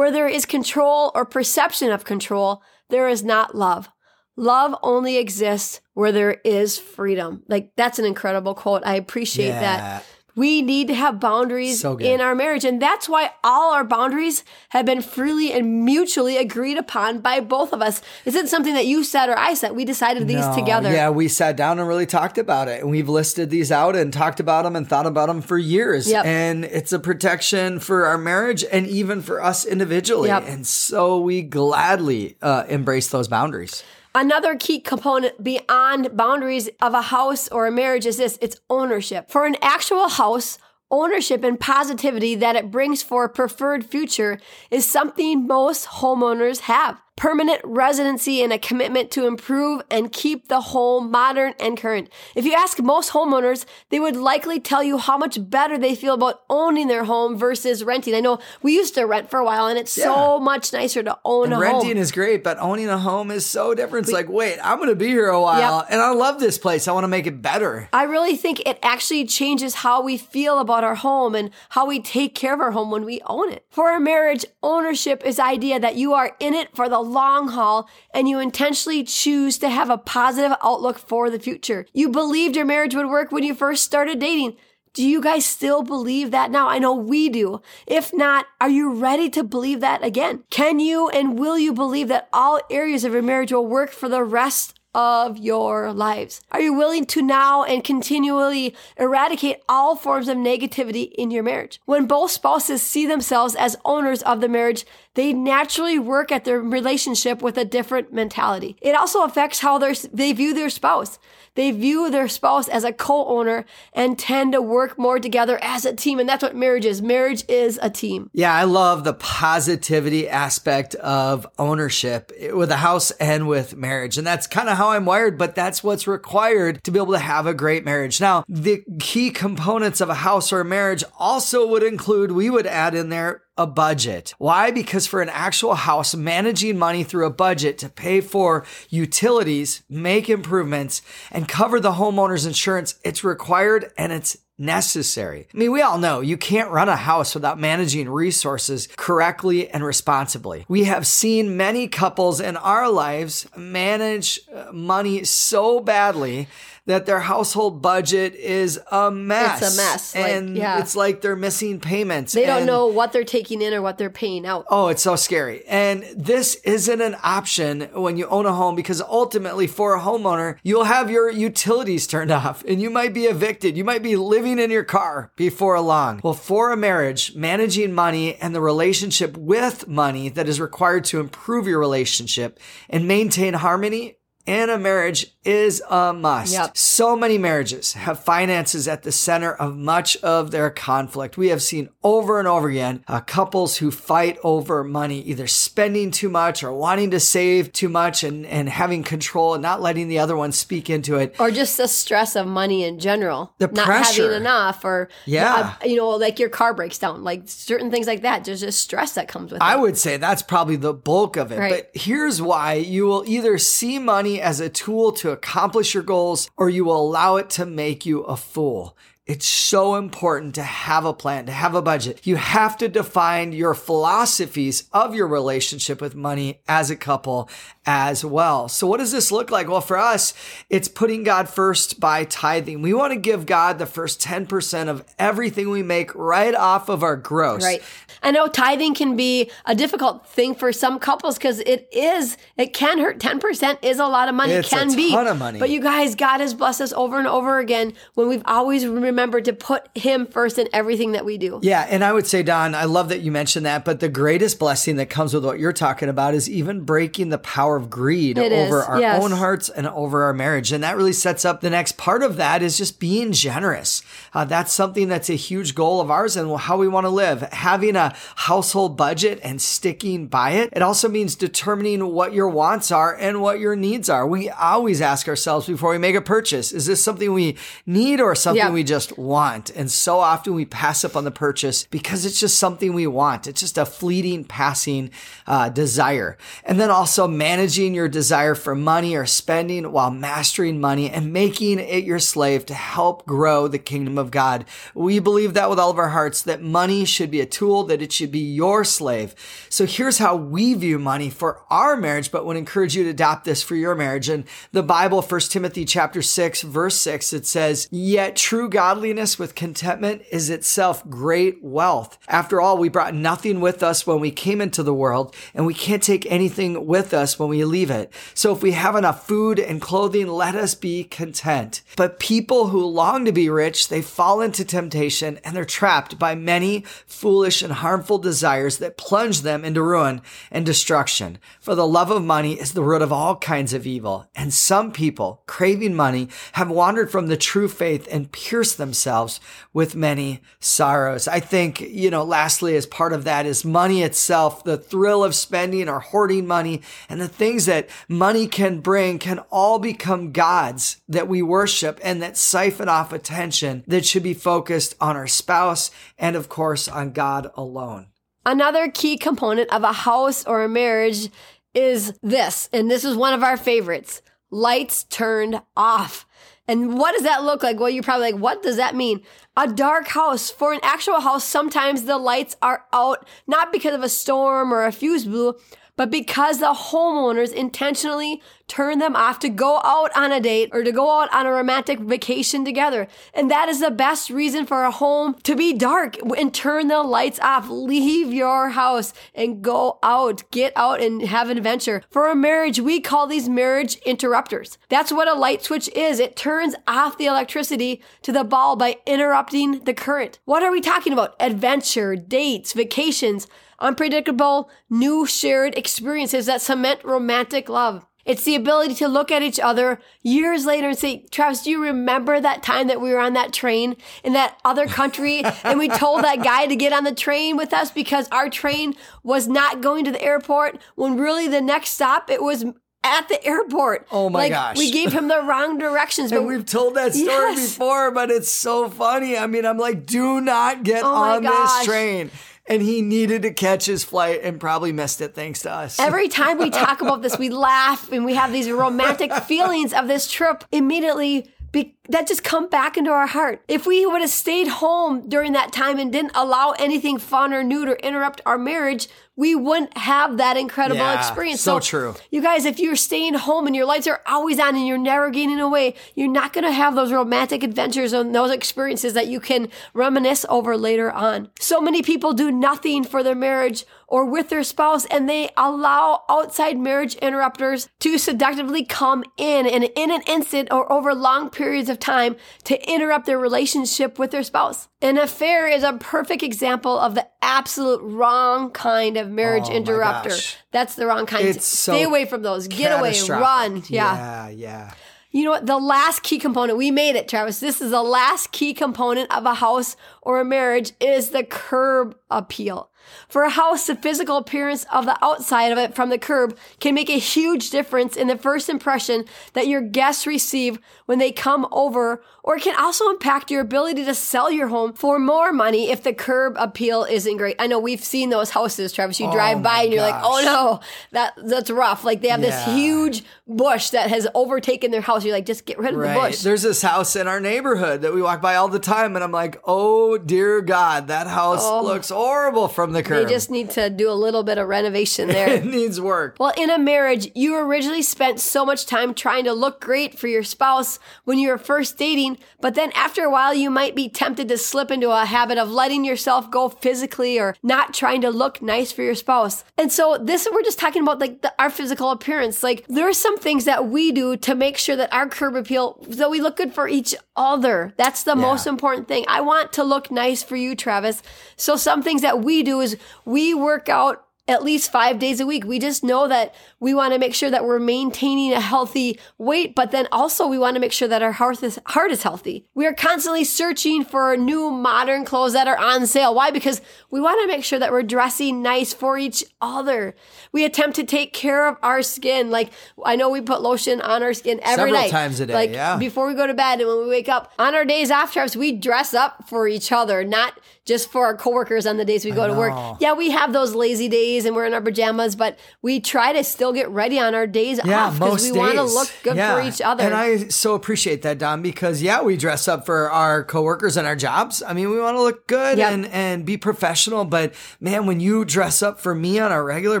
Where 0.00 0.10
there 0.10 0.28
is 0.28 0.46
control 0.46 1.12
or 1.14 1.26
perception 1.26 1.90
of 1.90 2.06
control, 2.06 2.62
there 2.88 3.06
is 3.06 3.22
not 3.22 3.54
love. 3.54 3.90
Love 4.34 4.74
only 4.82 5.18
exists 5.18 5.82
where 5.92 6.10
there 6.10 6.40
is 6.42 6.78
freedom. 6.78 7.42
Like 7.48 7.72
that's 7.76 7.98
an 7.98 8.06
incredible 8.06 8.54
quote. 8.54 8.80
I 8.86 8.94
appreciate 8.94 9.48
yeah. 9.48 9.60
that. 9.60 10.06
We 10.34 10.62
need 10.62 10.88
to 10.88 10.94
have 10.94 11.20
boundaries 11.20 11.80
so 11.80 11.96
in 11.96 12.20
our 12.20 12.34
marriage. 12.34 12.64
And 12.64 12.80
that's 12.80 13.08
why 13.08 13.32
all 13.42 13.72
our 13.72 13.84
boundaries 13.84 14.44
have 14.70 14.86
been 14.86 15.02
freely 15.02 15.52
and 15.52 15.84
mutually 15.84 16.36
agreed 16.36 16.78
upon 16.78 17.20
by 17.20 17.40
both 17.40 17.72
of 17.72 17.82
us. 17.82 18.02
Isn't 18.24 18.48
something 18.48 18.74
that 18.74 18.86
you 18.86 19.04
said 19.04 19.28
or 19.28 19.38
I 19.38 19.54
said. 19.54 19.72
We 19.72 19.84
decided 19.84 20.28
these 20.28 20.46
no, 20.46 20.54
together. 20.54 20.92
Yeah, 20.92 21.10
we 21.10 21.28
sat 21.28 21.56
down 21.56 21.78
and 21.78 21.88
really 21.88 22.06
talked 22.06 22.38
about 22.38 22.68
it. 22.68 22.80
And 22.80 22.90
we've 22.90 23.08
listed 23.08 23.50
these 23.50 23.72
out 23.72 23.96
and 23.96 24.12
talked 24.12 24.40
about 24.40 24.62
them 24.62 24.76
and 24.76 24.88
thought 24.88 25.06
about 25.06 25.26
them 25.26 25.42
for 25.42 25.58
years. 25.58 26.08
Yep. 26.08 26.24
And 26.24 26.64
it's 26.64 26.92
a 26.92 26.98
protection 26.98 27.80
for 27.80 28.06
our 28.06 28.18
marriage 28.18 28.64
and 28.70 28.86
even 28.86 29.22
for 29.22 29.42
us 29.42 29.64
individually. 29.64 30.28
Yep. 30.28 30.44
And 30.46 30.66
so 30.66 31.20
we 31.20 31.42
gladly 31.42 32.36
uh, 32.42 32.64
embrace 32.68 33.08
those 33.08 33.28
boundaries. 33.28 33.82
Another 34.14 34.56
key 34.56 34.80
component 34.80 35.42
beyond 35.42 36.16
boundaries 36.16 36.68
of 36.82 36.94
a 36.94 37.02
house 37.02 37.46
or 37.48 37.68
a 37.68 37.70
marriage 37.70 38.06
is 38.06 38.16
this 38.16 38.38
it's 38.40 38.60
ownership. 38.68 39.30
For 39.30 39.46
an 39.46 39.54
actual 39.62 40.08
house, 40.08 40.58
ownership 40.90 41.44
and 41.44 41.60
positivity 41.60 42.34
that 42.34 42.56
it 42.56 42.72
brings 42.72 43.04
for 43.04 43.22
a 43.24 43.28
preferred 43.28 43.86
future 43.86 44.40
is 44.68 44.84
something 44.84 45.46
most 45.46 45.86
homeowners 45.86 46.60
have 46.62 47.00
permanent 47.20 47.60
residency 47.64 48.42
and 48.42 48.50
a 48.50 48.58
commitment 48.58 49.10
to 49.10 49.26
improve 49.26 49.82
and 49.90 50.10
keep 50.10 50.48
the 50.48 50.58
home 50.58 51.10
modern 51.10 51.52
and 51.60 51.76
current. 51.76 52.08
If 52.34 52.46
you 52.46 52.54
ask 52.54 52.80
most 52.80 53.12
homeowners, 53.12 53.66
they 53.90 54.00
would 54.00 54.16
likely 54.16 54.58
tell 54.58 54.82
you 54.82 54.96
how 54.96 55.18
much 55.18 55.36
better 55.50 55.76
they 55.76 55.94
feel 55.94 56.14
about 56.14 56.40
owning 56.48 56.88
their 56.88 57.04
home 57.04 57.36
versus 57.36 57.84
renting. 57.84 58.14
I 58.14 58.20
know 58.20 58.38
we 58.62 58.72
used 58.72 58.94
to 58.94 59.04
rent 59.04 59.28
for 59.28 59.38
a 59.38 59.44
while 59.44 59.66
and 59.66 59.78
it's 59.78 59.98
yeah. 59.98 60.04
so 60.04 60.40
much 60.40 60.72
nicer 60.72 61.02
to 61.02 61.18
own 61.22 61.52
and 61.52 61.52
a 61.52 61.58
renting 61.58 61.74
home. 61.74 61.80
Renting 61.88 62.00
is 62.00 62.10
great, 62.10 62.42
but 62.42 62.56
owning 62.56 62.88
a 62.88 62.96
home 62.96 63.30
is 63.30 63.44
so 63.44 63.74
different. 63.74 64.04
It's 64.04 64.12
we, 64.12 64.14
like, 64.14 64.30
wait, 64.30 64.58
I'm 64.62 64.78
going 64.78 64.88
to 64.88 64.96
be 64.96 65.08
here 65.08 65.28
a 65.28 65.42
while 65.42 65.80
yep. 65.80 65.88
and 65.90 66.00
I 66.00 66.12
love 66.12 66.40
this 66.40 66.56
place. 66.56 66.88
I 66.88 66.92
want 66.92 67.04
to 67.04 67.08
make 67.08 67.26
it 67.26 67.42
better. 67.42 67.90
I 67.92 68.04
really 68.04 68.34
think 68.34 68.60
it 68.60 68.78
actually 68.82 69.26
changes 69.26 69.74
how 69.74 70.00
we 70.02 70.16
feel 70.16 70.58
about 70.58 70.84
our 70.84 70.94
home 70.94 71.34
and 71.34 71.50
how 71.68 71.84
we 71.84 72.00
take 72.00 72.34
care 72.34 72.54
of 72.54 72.60
our 72.60 72.70
home 72.70 72.90
when 72.90 73.04
we 73.04 73.20
own 73.26 73.52
it. 73.52 73.66
For 73.68 73.94
a 73.94 74.00
marriage, 74.00 74.46
ownership 74.62 75.22
is 75.22 75.38
idea 75.38 75.78
that 75.78 75.96
you 75.96 76.14
are 76.14 76.34
in 76.40 76.54
it 76.54 76.74
for 76.74 76.88
the 76.88 77.09
long 77.10 77.48
haul 77.48 77.88
and 78.14 78.28
you 78.28 78.38
intentionally 78.38 79.04
choose 79.04 79.58
to 79.58 79.68
have 79.68 79.90
a 79.90 79.98
positive 79.98 80.56
outlook 80.62 80.98
for 80.98 81.30
the 81.30 81.38
future. 81.38 81.86
You 81.92 82.08
believed 82.08 82.56
your 82.56 82.64
marriage 82.64 82.94
would 82.94 83.08
work 83.08 83.32
when 83.32 83.42
you 83.42 83.54
first 83.54 83.84
started 83.84 84.18
dating. 84.18 84.56
Do 84.92 85.06
you 85.06 85.20
guys 85.20 85.46
still 85.46 85.82
believe 85.82 86.32
that 86.32 86.50
now? 86.50 86.68
I 86.68 86.80
know 86.80 86.94
we 86.94 87.28
do. 87.28 87.62
If 87.86 88.12
not, 88.12 88.46
are 88.60 88.68
you 88.68 88.92
ready 88.92 89.30
to 89.30 89.44
believe 89.44 89.80
that 89.80 90.04
again? 90.04 90.42
Can 90.50 90.80
you 90.80 91.08
and 91.08 91.38
will 91.38 91.58
you 91.58 91.72
believe 91.72 92.08
that 92.08 92.28
all 92.32 92.60
areas 92.70 93.04
of 93.04 93.12
your 93.12 93.22
marriage 93.22 93.52
will 93.52 93.66
work 93.66 93.92
for 93.92 94.08
the 94.08 94.24
rest 94.24 94.80
of 94.94 95.38
your 95.38 95.92
lives? 95.92 96.40
Are 96.50 96.60
you 96.60 96.74
willing 96.74 97.04
to 97.06 97.22
now 97.22 97.62
and 97.62 97.84
continually 97.84 98.74
eradicate 98.96 99.58
all 99.68 99.94
forms 99.94 100.28
of 100.28 100.36
negativity 100.36 101.12
in 101.12 101.30
your 101.30 101.44
marriage? 101.44 101.80
When 101.84 102.06
both 102.06 102.32
spouses 102.32 102.82
see 102.82 103.06
themselves 103.06 103.54
as 103.54 103.76
owners 103.84 104.22
of 104.22 104.40
the 104.40 104.48
marriage, 104.48 104.84
they 105.14 105.32
naturally 105.32 105.98
work 105.98 106.30
at 106.30 106.44
their 106.44 106.60
relationship 106.60 107.42
with 107.42 107.58
a 107.58 107.64
different 107.64 108.12
mentality. 108.12 108.76
It 108.80 108.94
also 108.94 109.24
affects 109.24 109.60
how 109.60 109.78
they 109.78 110.32
view 110.32 110.54
their 110.54 110.70
spouse. 110.70 111.18
They 111.54 111.72
view 111.72 112.10
their 112.10 112.28
spouse 112.28 112.68
as 112.68 112.84
a 112.84 112.92
co-owner 112.92 113.64
and 113.92 114.18
tend 114.18 114.52
to 114.52 114.62
work 114.62 114.98
more 114.98 115.18
together 115.18 115.58
as 115.62 115.84
a 115.84 115.94
team. 115.94 116.20
And 116.20 116.28
that's 116.28 116.42
what 116.42 116.54
marriage 116.54 116.84
is. 116.84 117.02
Marriage 117.02 117.44
is 117.48 117.78
a 117.82 117.90
team. 117.90 118.30
Yeah, 118.32 118.54
I 118.54 118.64
love 118.64 119.02
the 119.02 119.14
positivity 119.14 120.28
aspect 120.28 120.94
of 120.94 121.46
ownership 121.58 122.30
eh, 122.38 122.52
with 122.52 122.70
a 122.70 122.76
house 122.76 123.10
and 123.12 123.48
with 123.48 123.76
marriage. 123.76 124.16
And 124.16 124.26
that's 124.26 124.46
kind 124.46 124.68
of 124.68 124.76
how 124.76 124.90
I'm 124.90 125.04
wired, 125.04 125.38
but 125.38 125.56
that's 125.56 125.82
what's 125.82 126.06
required 126.06 126.82
to 126.84 126.92
be 126.92 127.00
able 127.00 127.12
to 127.12 127.18
have 127.18 127.46
a 127.46 127.54
great 127.54 127.84
marriage. 127.84 128.20
Now, 128.20 128.44
the 128.48 128.84
key 129.00 129.30
components 129.30 130.00
of 130.00 130.08
a 130.08 130.14
house 130.14 130.52
or 130.52 130.60
a 130.60 130.64
marriage 130.64 131.02
also 131.18 131.66
would 131.66 131.82
include, 131.82 132.30
we 132.30 132.48
would 132.48 132.66
add 132.66 132.94
in 132.94 133.08
there 133.08 133.42
a 133.60 133.66
budget. 133.66 134.32
Why? 134.38 134.70
Because 134.70 135.06
for 135.06 135.20
an 135.20 135.28
actual 135.28 135.74
house, 135.74 136.14
managing 136.14 136.78
money 136.78 137.04
through 137.04 137.26
a 137.26 137.30
budget 137.30 137.76
to 137.78 137.90
pay 137.90 138.22
for 138.22 138.64
utilities, 138.88 139.82
make 139.90 140.30
improvements, 140.30 141.02
and 141.30 141.46
cover 141.46 141.78
the 141.78 141.92
homeowner's 141.92 142.46
insurance, 142.46 142.98
it's 143.04 143.22
required 143.22 143.92
and 143.98 144.12
it's 144.12 144.38
necessary. 144.56 145.46
I 145.52 145.58
mean, 145.58 145.72
we 145.72 145.82
all 145.82 145.98
know 145.98 146.20
you 146.20 146.38
can't 146.38 146.70
run 146.70 146.88
a 146.88 146.96
house 146.96 147.34
without 147.34 147.58
managing 147.58 148.08
resources 148.08 148.88
correctly 148.96 149.68
and 149.68 149.84
responsibly. 149.84 150.64
We 150.68 150.84
have 150.84 151.06
seen 151.06 151.56
many 151.56 151.86
couples 151.86 152.40
in 152.40 152.56
our 152.56 152.90
lives 152.90 153.46
manage 153.56 154.40
uh, 154.54 154.72
money 154.72 155.24
so 155.24 155.80
badly 155.80 156.48
that 156.90 157.06
their 157.06 157.20
household 157.20 157.80
budget 157.80 158.34
is 158.34 158.80
a 158.90 159.10
mess. 159.10 159.62
It's 159.62 159.74
a 159.74 159.76
mess. 159.76 160.16
And 160.16 160.50
like, 160.50 160.58
yeah. 160.58 160.78
it's 160.80 160.96
like 160.96 161.20
they're 161.20 161.36
missing 161.36 161.80
payments. 161.80 162.32
They 162.32 162.46
don't 162.46 162.66
know 162.66 162.86
what 162.86 163.12
they're 163.12 163.24
taking 163.24 163.62
in 163.62 163.72
or 163.72 163.82
what 163.82 163.98
they're 163.98 164.10
paying 164.10 164.46
out. 164.46 164.66
Oh, 164.68 164.88
it's 164.88 165.02
so 165.02 165.16
scary. 165.16 165.64
And 165.66 166.04
this 166.16 166.56
isn't 166.56 167.00
an 167.00 167.16
option 167.22 167.82
when 167.94 168.16
you 168.16 168.26
own 168.26 168.46
a 168.46 168.52
home 168.52 168.74
because 168.74 169.00
ultimately 169.00 169.66
for 169.66 169.94
a 169.94 170.00
homeowner, 170.00 170.58
you'll 170.62 170.84
have 170.84 171.10
your 171.10 171.30
utilities 171.30 172.06
turned 172.06 172.30
off 172.30 172.64
and 172.64 172.80
you 172.80 172.90
might 172.90 173.14
be 173.14 173.24
evicted. 173.24 173.76
You 173.76 173.84
might 173.84 174.02
be 174.02 174.16
living 174.16 174.58
in 174.58 174.70
your 174.70 174.84
car 174.84 175.32
before 175.36 175.80
long. 175.80 176.20
Well, 176.22 176.34
for 176.34 176.72
a 176.72 176.76
marriage, 176.76 177.34
managing 177.34 177.92
money 177.92 178.36
and 178.36 178.54
the 178.54 178.60
relationship 178.60 179.36
with 179.36 179.86
money 179.88 180.28
that 180.30 180.48
is 180.48 180.60
required 180.60 181.04
to 181.06 181.20
improve 181.20 181.66
your 181.66 181.78
relationship 181.78 182.58
and 182.88 183.06
maintain 183.06 183.54
harmony 183.54 184.16
in 184.46 184.70
a 184.70 184.78
marriage 184.78 185.26
is 185.44 185.82
a 185.88 186.12
must. 186.12 186.52
Yep. 186.52 186.76
So 186.76 187.16
many 187.16 187.38
marriages 187.38 187.94
have 187.94 188.22
finances 188.22 188.86
at 188.86 189.02
the 189.04 189.12
center 189.12 189.52
of 189.52 189.76
much 189.76 190.16
of 190.18 190.50
their 190.50 190.70
conflict. 190.70 191.38
We 191.38 191.48
have 191.48 191.62
seen 191.62 191.88
over 192.02 192.38
and 192.38 192.46
over 192.46 192.68
again 192.68 193.04
uh, 193.08 193.20
couples 193.20 193.78
who 193.78 193.90
fight 193.90 194.38
over 194.44 194.84
money, 194.84 195.20
either 195.22 195.46
spending 195.46 196.10
too 196.10 196.28
much 196.28 196.62
or 196.62 196.72
wanting 196.72 197.10
to 197.12 197.20
save 197.20 197.72
too 197.72 197.88
much 197.88 198.22
and, 198.22 198.44
and 198.46 198.68
having 198.68 199.02
control 199.02 199.54
and 199.54 199.62
not 199.62 199.80
letting 199.80 200.08
the 200.08 200.18
other 200.18 200.36
one 200.36 200.52
speak 200.52 200.90
into 200.90 201.16
it. 201.16 201.34
Or 201.40 201.50
just 201.50 201.76
the 201.78 201.88
stress 201.88 202.36
of 202.36 202.46
money 202.46 202.84
in 202.84 202.98
general. 202.98 203.54
The 203.58 203.68
not 203.68 203.86
pressure. 203.86 204.24
having 204.24 204.36
enough 204.36 204.84
or, 204.84 205.08
yeah. 205.24 205.76
Uh, 205.80 205.86
you 205.86 205.96
know, 205.96 206.10
like 206.10 206.38
your 206.38 206.50
car 206.50 206.74
breaks 206.74 206.98
down, 206.98 207.24
like 207.24 207.42
certain 207.46 207.90
things 207.90 208.06
like 208.06 208.22
that. 208.22 208.44
There's 208.44 208.60
just 208.60 208.80
stress 208.80 209.12
that 209.12 209.28
comes 209.28 209.52
with 209.52 209.62
I 209.62 209.72
it. 209.72 209.74
I 209.74 209.80
would 209.80 209.96
say 209.96 210.18
that's 210.18 210.42
probably 210.42 210.76
the 210.76 210.92
bulk 210.92 211.36
of 211.36 211.50
it. 211.50 211.58
Right. 211.58 211.88
But 211.92 212.00
here's 212.00 212.42
why 212.42 212.74
you 212.74 213.06
will 213.06 213.24
either 213.26 213.56
see 213.56 213.98
money 213.98 214.40
as 214.40 214.60
a 214.60 214.68
tool 214.68 215.12
to 215.12 215.29
accomplish 215.32 215.94
your 215.94 216.02
goals 216.02 216.50
or 216.56 216.68
you 216.68 216.84
will 216.84 217.00
allow 217.00 217.36
it 217.36 217.50
to 217.50 217.66
make 217.66 218.04
you 218.06 218.22
a 218.22 218.36
fool. 218.36 218.96
It's 219.30 219.46
so 219.46 219.94
important 219.94 220.56
to 220.56 220.62
have 220.64 221.04
a 221.04 221.14
plan, 221.14 221.46
to 221.46 221.52
have 221.52 221.76
a 221.76 221.80
budget. 221.80 222.26
You 222.26 222.34
have 222.34 222.76
to 222.78 222.88
define 222.88 223.52
your 223.52 223.74
philosophies 223.74 224.88
of 224.92 225.14
your 225.14 225.28
relationship 225.28 226.00
with 226.00 226.16
money 226.16 226.62
as 226.66 226.90
a 226.90 226.96
couple 226.96 227.48
as 227.86 228.24
well. 228.24 228.68
So 228.68 228.88
what 228.88 228.98
does 228.98 229.12
this 229.12 229.30
look 229.30 229.52
like? 229.52 229.68
Well, 229.68 229.80
for 229.80 229.96
us, 229.96 230.34
it's 230.68 230.88
putting 230.88 231.22
God 231.22 231.48
first 231.48 232.00
by 232.00 232.24
tithing. 232.24 232.82
We 232.82 232.92
want 232.92 233.12
to 233.12 233.20
give 233.20 233.46
God 233.46 233.78
the 233.78 233.86
first 233.86 234.20
10% 234.20 234.88
of 234.88 235.04
everything 235.16 235.70
we 235.70 235.84
make 235.84 236.12
right 236.16 236.54
off 236.54 236.88
of 236.88 237.04
our 237.04 237.16
gross. 237.16 237.62
Right. 237.62 237.84
I 238.24 238.32
know 238.32 238.48
tithing 238.48 238.94
can 238.94 239.14
be 239.14 239.48
a 239.64 239.76
difficult 239.76 240.26
thing 240.26 240.56
for 240.56 240.72
some 240.72 240.98
couples 240.98 241.38
because 241.38 241.60
it 241.60 241.88
is, 241.92 242.36
it 242.56 242.74
can 242.74 242.98
hurt. 242.98 243.20
10% 243.20 243.78
is 243.82 244.00
a 244.00 244.06
lot 244.06 244.28
of 244.28 244.34
money. 244.34 244.54
It's 244.54 244.72
it 244.72 244.76
can 244.76 244.92
a 244.92 244.96
be. 244.96 245.12
ton 245.12 245.28
of 245.28 245.38
money. 245.38 245.60
But 245.60 245.70
you 245.70 245.80
guys, 245.80 246.16
God 246.16 246.40
has 246.40 246.52
blessed 246.52 246.80
us 246.80 246.92
over 246.92 247.16
and 247.16 247.28
over 247.28 247.60
again 247.60 247.92
when 248.14 248.28
we've 248.28 248.42
always 248.44 248.84
remembered 248.88 249.19
to 249.20 249.52
put 249.52 249.88
Him 249.94 250.26
first 250.26 250.58
in 250.58 250.68
everything 250.72 251.12
that 251.12 251.24
we 251.24 251.38
do. 251.38 251.60
Yeah. 251.62 251.86
And 251.88 252.02
I 252.04 252.12
would 252.12 252.26
say, 252.26 252.42
Dawn, 252.42 252.74
I 252.74 252.84
love 252.84 253.08
that 253.10 253.20
you 253.20 253.30
mentioned 253.32 253.66
that. 253.66 253.84
But 253.84 254.00
the 254.00 254.08
greatest 254.08 254.58
blessing 254.58 254.96
that 254.96 255.10
comes 255.10 255.34
with 255.34 255.44
what 255.44 255.58
you're 255.58 255.72
talking 255.72 256.08
about 256.08 256.34
is 256.34 256.48
even 256.48 256.80
breaking 256.82 257.28
the 257.28 257.38
power 257.38 257.76
of 257.76 257.90
greed 257.90 258.38
It 258.38 258.52
over 258.52 258.80
is, 258.80 258.84
our 258.86 259.00
yes. 259.00 259.22
own 259.22 259.32
hearts 259.32 259.68
and 259.68 259.86
over 259.88 260.22
our 260.24 260.32
marriage. 260.32 260.72
And 260.72 260.82
that 260.84 260.96
really 260.96 261.12
sets 261.12 261.44
up 261.44 261.60
the 261.60 261.70
next 261.70 261.96
part 261.96 262.22
of 262.22 262.36
that 262.36 262.62
is 262.62 262.78
just 262.78 262.98
being 263.00 263.32
generous. 263.32 264.02
Uh, 264.32 264.44
that's 264.44 264.72
something 264.72 265.08
that's 265.08 265.28
a 265.30 265.34
huge 265.34 265.74
goal 265.74 266.00
of 266.00 266.10
ours 266.10 266.36
and 266.36 266.56
how 266.58 266.76
we 266.76 266.88
want 266.88 267.04
to 267.04 267.10
live. 267.10 267.42
Having 267.52 267.96
a 267.96 268.14
household 268.36 268.96
budget 268.96 269.40
and 269.42 269.60
sticking 269.60 270.26
by 270.26 270.52
it. 270.52 270.70
It 270.72 270.82
also 270.82 271.08
means 271.08 271.34
determining 271.34 272.06
what 272.12 272.32
your 272.32 272.48
wants 272.48 272.90
are 272.90 273.14
and 273.16 273.40
what 273.42 273.58
your 273.60 273.76
needs 273.76 274.08
are. 274.08 274.26
We 274.26 274.48
always 274.50 275.00
ask 275.00 275.28
ourselves 275.28 275.66
before 275.66 275.90
we 275.90 275.98
make 275.98 276.14
a 276.16 276.20
purchase, 276.20 276.72
is 276.72 276.86
this 276.86 277.02
something 277.02 277.32
we 277.32 277.56
need 277.86 278.20
or 278.20 278.34
something 278.34 278.58
Yeah. 278.58 278.70
we 278.70 278.84
just 278.84 279.09
want? 279.16 279.70
And 279.70 279.90
so 279.90 280.20
often 280.20 280.54
we 280.54 280.64
pass 280.64 281.04
up 281.04 281.16
on 281.16 281.24
the 281.24 281.30
purchase 281.30 281.84
because 281.90 282.24
it's 282.24 282.40
just 282.40 282.58
something 282.58 282.92
we 282.92 283.06
want. 283.06 283.46
It's 283.46 283.60
just 283.60 283.78
a 283.78 283.84
fleeting, 283.84 284.44
passing 284.44 285.10
uh, 285.46 285.68
desire. 285.68 286.36
And 286.64 286.80
then 286.80 286.90
also 286.90 287.26
managing 287.26 287.94
your 287.94 288.08
desire 288.08 288.54
for 288.54 288.74
money 288.74 289.16
or 289.16 289.26
spending 289.26 289.92
while 289.92 290.10
mastering 290.10 290.80
money 290.80 291.10
and 291.10 291.32
making 291.32 291.78
it 291.78 292.04
your 292.04 292.18
slave 292.18 292.66
to 292.66 292.74
help 292.74 293.26
grow 293.26 293.68
the 293.68 293.78
kingdom 293.78 294.18
of 294.18 294.30
God. 294.30 294.64
We 294.94 295.18
believe 295.18 295.54
that 295.54 295.70
with 295.70 295.78
all 295.78 295.90
of 295.90 295.98
our 295.98 296.10
hearts 296.10 296.42
that 296.42 296.62
money 296.62 297.04
should 297.04 297.30
be 297.30 297.40
a 297.40 297.46
tool, 297.46 297.84
that 297.84 298.02
it 298.02 298.12
should 298.12 298.30
be 298.30 298.40
your 298.40 298.84
slave. 298.84 299.34
So 299.68 299.86
here's 299.86 300.18
how 300.18 300.36
we 300.36 300.74
view 300.74 300.98
money 300.98 301.30
for 301.30 301.62
our 301.70 301.96
marriage, 301.96 302.30
but 302.30 302.44
would 302.46 302.56
encourage 302.56 302.96
you 302.96 303.04
to 303.04 303.10
adopt 303.10 303.44
this 303.44 303.62
for 303.62 303.74
your 303.74 303.94
marriage. 303.94 304.28
And 304.28 304.44
the 304.72 304.82
Bible, 304.82 305.22
1 305.22 305.40
Timothy 305.42 305.84
chapter 305.84 306.22
6, 306.22 306.62
verse 306.62 306.96
6, 306.96 307.32
it 307.32 307.46
says, 307.46 307.88
Yet 307.90 308.36
true 308.36 308.68
godliness 308.90 309.38
with 309.38 309.54
contentment 309.54 310.20
is 310.32 310.50
itself 310.50 311.08
great 311.08 311.62
wealth. 311.62 312.18
After 312.26 312.60
all, 312.60 312.76
we 312.76 312.88
brought 312.88 313.14
nothing 313.14 313.60
with 313.60 313.84
us 313.84 314.04
when 314.04 314.18
we 314.18 314.32
came 314.32 314.60
into 314.60 314.82
the 314.82 314.92
world, 314.92 315.32
and 315.54 315.64
we 315.64 315.74
can't 315.74 316.02
take 316.02 316.26
anything 316.26 316.88
with 316.88 317.14
us 317.14 317.38
when 317.38 317.48
we 317.48 317.64
leave 317.64 317.88
it. 317.88 318.12
So 318.34 318.52
if 318.52 318.64
we 318.64 318.72
have 318.72 318.96
enough 318.96 319.28
food 319.28 319.60
and 319.60 319.80
clothing, 319.80 320.26
let 320.26 320.56
us 320.56 320.74
be 320.74 321.04
content. 321.04 321.82
But 321.94 322.18
people 322.18 322.66
who 322.66 322.84
long 322.84 323.24
to 323.26 323.30
be 323.30 323.48
rich, 323.48 323.86
they 323.86 324.02
fall 324.02 324.40
into 324.40 324.64
temptation 324.64 325.38
and 325.44 325.54
they're 325.54 325.64
trapped 325.64 326.18
by 326.18 326.34
many 326.34 326.80
foolish 327.06 327.62
and 327.62 327.74
harmful 327.74 328.18
desires 328.18 328.78
that 328.78 328.96
plunge 328.96 329.42
them 329.42 329.64
into 329.64 329.84
ruin 329.84 330.20
and 330.50 330.66
destruction. 330.66 331.38
For 331.60 331.76
the 331.76 331.86
love 331.86 332.10
of 332.10 332.24
money 332.24 332.54
is 332.54 332.72
the 332.72 332.82
root 332.82 333.02
of 333.02 333.12
all 333.12 333.36
kinds 333.36 333.72
of 333.72 333.86
evil. 333.86 334.28
And 334.34 334.52
some 334.52 334.90
people, 334.90 335.44
craving 335.46 335.94
money, 335.94 336.28
have 336.54 336.70
wandered 336.70 337.12
from 337.12 337.28
the 337.28 337.36
true 337.36 337.68
faith 337.68 338.08
and 338.10 338.32
pierced 338.32 338.79
themselves 338.80 339.38
with 339.72 339.94
many 339.94 340.42
sorrows. 340.58 341.28
I 341.28 341.38
think, 341.38 341.80
you 341.80 342.10
know, 342.10 342.24
lastly, 342.24 342.74
as 342.74 342.86
part 342.86 343.12
of 343.12 343.22
that 343.22 343.46
is 343.46 343.64
money 343.64 344.02
itself, 344.02 344.64
the 344.64 344.76
thrill 344.76 345.22
of 345.22 345.36
spending 345.36 345.88
or 345.88 346.00
hoarding 346.00 346.48
money 346.48 346.82
and 347.08 347.20
the 347.20 347.28
things 347.28 347.66
that 347.66 347.88
money 348.08 348.48
can 348.48 348.80
bring 348.80 349.20
can 349.20 349.38
all 349.50 349.78
become 349.78 350.32
gods 350.32 351.00
that 351.08 351.28
we 351.28 351.40
worship 351.40 352.00
and 352.02 352.20
that 352.20 352.36
siphon 352.36 352.88
off 352.88 353.12
attention 353.12 353.84
that 353.86 354.04
should 354.04 354.24
be 354.24 354.34
focused 354.34 354.96
on 355.00 355.16
our 355.16 355.28
spouse 355.28 355.92
and 356.18 356.34
of 356.34 356.48
course 356.48 356.88
on 356.88 357.12
God 357.12 357.52
alone. 357.54 358.08
Another 358.44 358.90
key 358.90 359.16
component 359.16 359.70
of 359.70 359.84
a 359.84 359.92
house 359.92 360.44
or 360.44 360.64
a 360.64 360.68
marriage 360.68 361.28
is 361.72 362.18
this, 362.22 362.68
and 362.72 362.90
this 362.90 363.04
is 363.04 363.14
one 363.14 363.32
of 363.34 363.44
our 363.44 363.56
favorites 363.56 364.22
lights 364.50 365.04
turned 365.04 365.60
off. 365.76 366.26
And 366.70 366.96
what 366.96 367.14
does 367.14 367.24
that 367.24 367.42
look 367.42 367.64
like? 367.64 367.80
Well, 367.80 367.90
you're 367.90 368.04
probably 368.04 368.30
like, 368.30 368.40
what 368.40 368.62
does 368.62 368.76
that 368.76 368.94
mean? 368.94 369.22
A 369.56 369.66
dark 369.66 370.08
house. 370.08 370.50
For 370.50 370.72
an 370.72 370.80
actual 370.82 371.20
house, 371.20 371.44
sometimes 371.44 372.04
the 372.04 372.18
lights 372.18 372.56
are 372.62 372.84
out, 372.92 373.26
not 373.46 373.72
because 373.72 373.94
of 373.94 374.02
a 374.02 374.08
storm 374.08 374.72
or 374.72 374.84
a 374.84 374.92
fuse 374.92 375.24
blew, 375.24 375.56
but 375.96 376.10
because 376.10 376.60
the 376.60 376.72
homeowners 376.72 377.52
intentionally 377.52 378.40
turn 378.68 379.00
them 379.00 379.16
off 379.16 379.40
to 379.40 379.48
go 379.48 379.80
out 379.84 380.16
on 380.16 380.30
a 380.30 380.40
date 380.40 380.70
or 380.72 380.84
to 380.84 380.92
go 380.92 381.20
out 381.20 381.34
on 381.34 381.44
a 381.44 381.50
romantic 381.50 381.98
vacation 381.98 382.64
together. 382.64 383.08
And 383.34 383.50
that 383.50 383.68
is 383.68 383.80
the 383.80 383.90
best 383.90 384.30
reason 384.30 384.64
for 384.64 384.84
a 384.84 384.92
home 384.92 385.34
to 385.42 385.56
be 385.56 385.72
dark 385.72 386.16
and 386.38 386.54
turn 386.54 386.86
the 386.86 387.02
lights 387.02 387.40
off. 387.40 387.68
Leave 387.68 388.32
your 388.32 388.70
house 388.70 389.12
and 389.34 389.60
go 389.60 389.98
out, 390.04 390.48
get 390.52 390.72
out 390.76 391.00
and 391.00 391.20
have 391.22 391.50
an 391.50 391.58
adventure. 391.58 392.02
For 392.10 392.30
a 392.30 392.36
marriage, 392.36 392.78
we 392.78 393.00
call 393.00 393.26
these 393.26 393.48
marriage 393.48 393.96
interrupters. 394.06 394.78
That's 394.88 395.12
what 395.12 395.26
a 395.26 395.34
light 395.34 395.64
switch 395.64 395.88
is. 395.88 396.20
It 396.20 396.36
turns 396.36 396.76
off 396.86 397.18
the 397.18 397.26
electricity 397.26 398.00
to 398.22 398.30
the 398.30 398.44
ball 398.44 398.76
by 398.76 398.98
interrupting 399.04 399.39
the 399.48 399.94
current. 399.94 400.38
What 400.44 400.62
are 400.62 400.70
we 400.70 400.80
talking 400.80 401.12
about? 401.12 401.34
Adventure, 401.40 402.16
dates, 402.16 402.72
vacations, 402.72 403.46
unpredictable, 403.78 404.70
new 404.88 405.26
shared 405.26 405.76
experiences 405.76 406.46
that 406.46 406.60
cement 406.60 407.02
romantic 407.04 407.68
love. 407.68 408.06
It's 408.26 408.44
the 408.44 408.54
ability 408.54 408.94
to 408.96 409.08
look 409.08 409.32
at 409.32 409.42
each 409.42 409.58
other 409.58 409.98
years 410.22 410.66
later 410.66 410.88
and 410.88 410.98
say, 410.98 411.26
Travis, 411.30 411.62
do 411.62 411.70
you 411.70 411.82
remember 411.82 412.38
that 412.38 412.62
time 412.62 412.86
that 412.88 413.00
we 413.00 413.10
were 413.10 413.18
on 413.18 413.32
that 413.32 413.52
train 413.52 413.96
in 414.22 414.34
that 414.34 414.58
other 414.64 414.86
country 414.86 415.42
and 415.64 415.78
we 415.78 415.88
told 415.88 416.22
that 416.22 416.44
guy 416.44 416.66
to 416.66 416.76
get 416.76 416.92
on 416.92 417.04
the 417.04 417.14
train 417.14 417.56
with 417.56 417.72
us 417.72 417.90
because 417.90 418.28
our 418.30 418.50
train 418.50 418.94
was 419.22 419.48
not 419.48 419.80
going 419.80 420.04
to 420.04 420.12
the 420.12 420.22
airport 420.22 420.78
when 420.96 421.16
really 421.16 421.48
the 421.48 421.62
next 421.62 421.90
stop 421.90 422.30
it 422.30 422.42
was 422.42 422.66
at 423.02 423.28
the 423.28 423.42
airport. 423.44 424.06
Oh 424.10 424.28
my 424.28 424.40
like, 424.40 424.52
gosh. 424.52 424.76
We 424.78 424.90
gave 424.90 425.12
him 425.12 425.28
the 425.28 425.42
wrong 425.42 425.78
directions. 425.78 426.32
And 426.40 426.46
we've 426.46 426.66
told 426.66 426.94
that 426.96 427.12
story 427.14 427.26
Yes. 427.28 427.72
before, 427.72 428.10
but 428.10 428.30
it's 428.30 428.50
so 428.50 428.88
funny. 428.90 429.36
I 429.38 429.46
mean, 429.46 429.64
I'm 429.66 429.78
like, 429.78 430.06
do 430.06 430.40
not 430.40 430.82
get 430.82 431.02
Oh 431.02 431.08
on 431.14 431.42
gosh. 431.42 431.78
this 431.78 431.86
train. 431.86 432.30
And 432.66 432.82
he 432.82 433.02
needed 433.02 433.42
to 433.42 433.52
catch 433.52 433.86
his 433.86 434.04
flight 434.04 434.42
and 434.44 434.60
probably 434.60 434.92
missed 434.92 435.20
it 435.20 435.34
thanks 435.34 435.62
to 435.62 435.72
us. 435.72 435.98
Every 435.98 436.28
time 436.28 436.58
we 436.58 436.70
talk 436.70 437.00
about 437.02 437.20
this, 437.22 437.36
we 437.38 437.48
laugh 437.48 438.12
and 438.12 438.24
we 438.24 438.34
have 438.34 438.52
these 438.52 438.70
romantic 438.70 439.32
feelings 439.44 439.92
of 439.92 440.06
this 440.06 440.30
trip 440.30 440.64
immediately. 440.70 441.50
Be- 441.72 441.96
that 442.08 442.26
just 442.26 442.42
come 442.42 442.68
back 442.68 442.96
into 442.96 443.12
our 443.12 443.28
heart. 443.28 443.62
If 443.68 443.86
we 443.86 444.04
would 444.04 444.20
have 444.22 444.30
stayed 444.30 444.66
home 444.66 445.28
during 445.28 445.52
that 445.52 445.72
time 445.72 446.00
and 446.00 446.12
didn't 446.12 446.32
allow 446.34 446.72
anything 446.80 447.16
fun 447.18 447.52
or 447.54 447.62
new 447.62 447.84
to 447.86 448.04
interrupt 448.04 448.40
our 448.44 448.58
marriage, 448.58 449.06
we 449.36 449.54
wouldn't 449.54 449.96
have 449.96 450.36
that 450.36 450.58
incredible 450.58 451.00
Yeah, 451.00 451.18
experience. 451.18 451.62
so 451.62 451.80
true. 451.80 452.14
You 452.30 452.42
guys, 452.42 452.66
if 452.66 452.78
you're 452.78 452.94
staying 452.94 453.32
home 453.32 453.66
and 453.66 453.74
your 453.74 453.86
lights 453.86 454.06
are 454.06 454.20
always 454.26 454.58
on 454.60 454.76
and 454.76 454.86
you're 454.86 454.98
never 454.98 455.30
getting 455.30 455.58
away, 455.58 455.94
you're 456.14 456.28
not 456.30 456.52
going 456.52 456.64
to 456.64 456.72
have 456.72 456.94
those 456.94 457.10
romantic 457.10 457.62
adventures 457.62 458.12
and 458.12 458.34
those 458.34 458.50
experiences 458.50 459.14
that 459.14 459.28
you 459.28 459.40
can 459.40 459.68
reminisce 459.94 460.44
over 460.50 460.76
later 460.76 461.10
on. 461.10 461.48
So 461.58 461.80
many 461.80 462.02
people 462.02 462.34
do 462.34 462.50
nothing 462.50 463.02
for 463.02 463.22
their 463.22 463.34
marriage 463.34 463.86
or 464.06 464.26
with 464.26 464.50
their 464.50 464.62
spouse 464.62 465.06
and 465.06 465.26
they 465.26 465.48
allow 465.56 466.22
outside 466.28 466.78
marriage 466.78 467.14
interrupters 467.14 467.88
to 468.00 468.18
seductively 468.18 468.84
come 468.84 469.24
in 469.38 469.66
and 469.66 469.84
in 469.84 470.10
an 470.10 470.20
instant 470.26 470.68
or 470.70 470.92
over 470.92 471.14
long 471.14 471.48
periods 471.48 471.88
of 471.88 471.98
time 471.98 472.36
to 472.64 472.78
interrupt 472.92 473.24
their 473.24 473.38
relationship 473.38 474.18
with 474.18 474.32
their 474.32 474.42
spouse. 474.42 474.89
An 475.02 475.16
affair 475.16 475.66
is 475.66 475.82
a 475.82 475.94
perfect 475.94 476.42
example 476.42 476.98
of 476.98 477.14
the 477.14 477.26
absolute 477.40 478.00
wrong 478.02 478.70
kind 478.70 479.16
of 479.16 479.30
marriage 479.30 479.68
Oh 479.68 479.72
interrupter. 479.74 480.34
That's 480.72 480.94
the 480.94 481.06
wrong 481.06 481.24
kind. 481.24 481.48
It's 481.48 481.64
so 481.64 481.92
Stay 481.92 482.02
away 482.02 482.26
from 482.26 482.42
those. 482.42 482.68
Get 482.68 482.98
away. 482.98 483.14
Run. 483.28 483.82
Yeah. 483.88 484.14
Yeah, 484.14 484.48
yeah. 484.48 484.94
You 485.30 485.44
know 485.44 485.52
what? 485.52 485.66
The 485.66 485.78
last 485.78 486.22
key 486.22 486.38
component, 486.38 486.76
we 486.76 486.90
made 486.90 487.14
it, 487.16 487.28
Travis. 487.28 487.60
This 487.60 487.80
is 487.80 487.92
the 487.92 488.02
last 488.02 488.50
key 488.52 488.74
component 488.74 489.34
of 489.34 489.46
a 489.46 489.54
house 489.54 489.96
or 490.22 490.40
a 490.40 490.44
marriage 490.44 490.92
is 491.00 491.30
the 491.30 491.44
curb 491.44 492.16
appeal. 492.30 492.90
For 493.28 493.42
a 493.42 493.50
house, 493.50 493.86
the 493.86 493.96
physical 493.96 494.36
appearance 494.36 494.86
of 494.92 495.06
the 495.06 495.22
outside 495.24 495.72
of 495.72 495.78
it 495.78 495.94
from 495.94 496.08
the 496.10 496.18
curb 496.18 496.56
can 496.78 496.94
make 496.94 497.10
a 497.10 497.18
huge 497.18 497.70
difference 497.70 498.16
in 498.16 498.28
the 498.28 498.36
first 498.38 498.68
impression 498.68 499.24
that 499.52 499.68
your 499.68 499.80
guests 499.80 500.26
receive 500.26 500.78
when 501.06 501.18
they 501.18 501.32
come 501.32 501.66
over, 501.72 502.22
or 502.42 502.56
it 502.56 502.62
can 502.62 502.78
also 502.78 503.08
impact 503.10 503.50
your 503.50 503.60
ability 503.60 504.04
to 504.04 504.14
sell 504.14 504.50
your 504.50 504.68
home 504.68 504.92
for 504.92 505.18
more 505.18 505.52
money 505.52 505.90
if 505.90 506.02
the 506.02 506.12
curb 506.12 506.54
appeal 506.56 507.04
isn't 507.04 507.36
great. 507.36 507.56
I 507.58 507.66
know 507.66 507.78
we've 507.78 508.04
seen 508.04 508.30
those 508.30 508.50
houses, 508.50 508.92
Travis. 508.92 509.18
You 509.18 509.26
oh 509.26 509.32
drive 509.32 509.58
my 509.58 509.62
by 509.62 509.82
and 509.82 509.92
you're 509.92 510.02
like, 510.02 510.20
oh 510.22 510.42
no, 510.44 510.80
that 511.12 511.34
that's 511.44 511.70
rough. 511.70 512.04
Like 512.04 512.20
they 512.20 512.28
have 512.28 512.40
this 512.40 512.64
huge 512.66 513.24
bush 513.46 513.90
that 513.90 514.08
has 514.08 514.26
overtaken 514.34 514.90
their 514.90 515.00
house. 515.00 515.24
You're 515.24 515.34
like, 515.34 515.46
just 515.46 515.66
get 515.66 515.78
rid 515.78 515.94
of 515.94 516.00
Right. 516.00 516.14
the 516.14 516.20
bush. 516.20 516.42
There's 516.42 516.62
this 516.62 516.82
house 516.82 517.16
in 517.16 517.26
our 517.26 517.40
neighborhood 517.40 518.02
that 518.02 518.14
we 518.14 518.22
walk 518.22 518.40
by 518.40 518.54
all 518.54 518.68
the 518.68 518.78
time, 518.78 519.16
and 519.16 519.24
I'm 519.24 519.32
like, 519.32 519.60
oh 519.64 520.16
dear 520.16 520.60
God, 520.60 521.08
that 521.08 521.26
house 521.26 521.64
oh. 521.64 521.82
looks 521.82 522.10
horrible 522.10 522.68
from 522.68 522.92
the 522.92 522.99
Oh. 523.08 523.24
They 523.24 523.30
just 523.30 523.50
need 523.50 523.70
to 523.70 523.90
do 523.90 524.10
a 524.10 524.14
little 524.14 524.42
bit 524.42 524.58
of 524.58 524.68
renovation 524.68 525.28
there. 525.36 525.48
it 525.48 525.64
needs 525.64 526.00
work. 526.00 526.36
Well, 526.38 526.52
in 526.56 526.70
a 526.70 526.78
marriage, 526.78 527.30
you 527.34 527.56
originally 527.56 528.02
spent 528.02 528.40
so 528.40 528.64
much 528.64 528.86
time 528.86 529.14
trying 529.14 529.44
to 529.44 529.52
look 529.52 529.80
great 529.80 530.18
for 530.18 530.26
your 530.26 530.42
spouse 530.42 530.98
when 531.24 531.38
you 531.38 531.48
were 531.48 531.58
first 531.58 531.98
dating, 531.98 532.38
but 532.60 532.74
then 532.74 532.90
after 532.94 533.24
a 533.24 533.30
while, 533.30 533.54
you 533.54 533.70
might 533.70 533.94
be 533.94 534.08
tempted 534.08 534.48
to 534.48 534.58
slip 534.58 534.90
into 534.90 535.10
a 535.10 535.24
habit 535.24 535.58
of 535.58 535.70
letting 535.70 536.04
yourself 536.04 536.50
go 536.50 536.68
physically 536.68 537.38
or 537.38 537.54
not 537.62 537.94
trying 537.94 538.20
to 538.22 538.30
look 538.30 538.60
nice 538.62 538.92
for 538.92 539.02
your 539.02 539.14
spouse. 539.14 539.64
And 539.78 539.92
so, 539.92 540.18
this 540.20 540.48
we're 540.50 540.62
just 540.62 540.78
talking 540.78 541.02
about 541.02 541.18
like 541.18 541.42
the, 541.42 541.52
our 541.58 541.70
physical 541.70 542.10
appearance. 542.10 542.62
Like, 542.62 542.86
there 542.88 543.08
are 543.08 543.12
some 543.12 543.38
things 543.38 543.64
that 543.64 543.88
we 543.88 544.12
do 544.12 544.36
to 544.38 544.54
make 544.54 544.76
sure 544.76 544.96
that 544.96 545.12
our 545.12 545.28
curb 545.28 545.56
appeal, 545.56 545.98
that 546.08 546.30
we 546.30 546.40
look 546.40 546.56
good 546.56 546.74
for 546.74 546.88
each 546.88 547.14
other. 547.36 547.92
That's 547.96 548.24
the 548.24 548.36
most 548.36 548.66
important 548.66 549.08
thing. 549.08 549.24
I 549.28 549.40
want 549.40 549.72
to 549.74 549.84
look 549.84 550.10
nice 550.10 550.42
for 550.42 550.56
you, 550.56 550.74
Travis. 550.74 551.22
So, 551.56 551.76
some 551.76 552.02
things 552.02 552.22
that 552.22 552.40
we 552.42 552.62
do 552.62 552.79
is 552.80 552.96
we 553.24 553.54
work 553.54 553.88
out 553.88 554.24
at 554.48 554.64
least 554.64 554.90
five 554.90 555.20
days 555.20 555.38
a 555.38 555.46
week. 555.46 555.64
We 555.64 555.78
just 555.78 556.02
know 556.02 556.26
that 556.26 556.56
we 556.80 556.92
want 556.92 557.12
to 557.12 557.20
make 557.20 557.34
sure 557.34 557.50
that 557.52 557.64
we're 557.64 557.78
maintaining 557.78 558.52
a 558.52 558.60
healthy 558.60 559.20
weight, 559.38 559.76
but 559.76 559.92
then 559.92 560.08
also 560.10 560.48
we 560.48 560.58
want 560.58 560.74
to 560.74 560.80
make 560.80 560.90
sure 560.90 561.06
that 561.06 561.22
our 561.22 561.30
heart 561.30 561.62
is, 561.62 561.78
heart 561.86 562.10
is 562.10 562.24
healthy. 562.24 562.66
We 562.74 562.84
are 562.84 562.92
constantly 562.92 563.44
searching 563.44 564.02
for 564.04 564.36
new 564.36 564.70
modern 564.70 565.24
clothes 565.24 565.52
that 565.52 565.68
are 565.68 565.78
on 565.78 566.04
sale. 566.08 566.34
Why? 566.34 566.50
Because 566.50 566.80
we 567.12 567.20
want 567.20 567.40
to 567.42 567.46
make 567.46 567.62
sure 567.64 567.78
that 567.78 567.92
we're 567.92 568.02
dressing 568.02 568.60
nice 568.60 568.92
for 568.92 569.16
each 569.16 569.44
other. 569.60 570.16
We 570.50 570.64
attempt 570.64 570.96
to 570.96 571.04
take 571.04 571.32
care 571.32 571.68
of 571.68 571.76
our 571.80 572.02
skin. 572.02 572.50
Like 572.50 572.72
I 573.04 573.14
know 573.14 573.28
we 573.28 573.42
put 573.42 573.62
lotion 573.62 574.00
on 574.00 574.24
our 574.24 574.34
skin 574.34 574.58
every 574.64 574.74
Several 574.74 574.94
night. 574.94 575.10
times 575.12 575.38
a 575.38 575.46
day, 575.46 575.54
Like 575.54 575.70
yeah. 575.70 575.96
before 575.96 576.26
we 576.26 576.34
go 576.34 576.48
to 576.48 576.54
bed 576.54 576.80
and 576.80 576.88
when 576.88 576.98
we 577.02 577.08
wake 577.08 577.28
up. 577.28 577.52
On 577.60 577.72
our 577.72 577.84
days 577.84 578.10
off, 578.10 578.32
Travis, 578.32 578.56
we 578.56 578.72
dress 578.72 579.14
up 579.14 579.48
for 579.48 579.68
each 579.68 579.92
other, 579.92 580.24
not 580.24 580.58
just 580.90 581.08
for 581.12 581.24
our 581.24 581.36
coworkers 581.36 581.86
on 581.86 581.98
the 581.98 582.04
days 582.04 582.24
we 582.24 582.32
go 582.32 582.48
to 582.48 582.52
work. 582.52 582.74
Yeah, 582.98 583.12
we 583.12 583.30
have 583.30 583.52
those 583.52 583.76
lazy 583.76 584.08
days 584.08 584.44
and 584.44 584.56
we're 584.56 584.66
in 584.66 584.74
our 584.74 584.80
pajamas, 584.80 585.36
but 585.36 585.56
we 585.82 586.00
try 586.00 586.32
to 586.32 586.42
still 586.42 586.72
get 586.72 586.88
ready 586.88 587.16
on 587.20 587.32
our 587.32 587.46
days 587.46 587.78
Yeah, 587.84 588.06
off 588.08 588.14
because 588.18 588.42
we 588.50 588.58
want 588.58 588.74
to 588.74 588.82
look 588.82 589.08
good 589.22 589.36
Yeah. 589.36 589.54
for 589.54 589.62
each 589.68 589.80
other. 589.80 590.02
And 590.02 590.12
I 590.12 590.48
so 590.48 590.74
appreciate 590.74 591.22
that, 591.22 591.38
Dawn, 591.38 591.62
because 591.62 592.02
yeah, 592.02 592.22
we 592.22 592.36
dress 592.36 592.66
up 592.66 592.86
for 592.86 593.08
our 593.08 593.44
coworkers 593.44 593.96
and 593.96 594.04
our 594.04 594.16
jobs. 594.16 594.64
I 594.66 594.72
mean, 594.72 594.90
we 594.90 594.98
want 595.00 595.16
to 595.16 595.22
look 595.22 595.46
good 595.46 595.78
Yep. 595.78 595.92
and 595.92 596.06
and 596.06 596.44
be 596.44 596.56
professional. 596.56 597.24
But 597.24 597.54
man, 597.80 598.06
when 598.06 598.18
you 598.18 598.44
dress 598.44 598.82
up 598.82 599.00
for 599.00 599.14
me 599.14 599.38
on 599.38 599.52
a 599.52 599.62
regular 599.62 600.00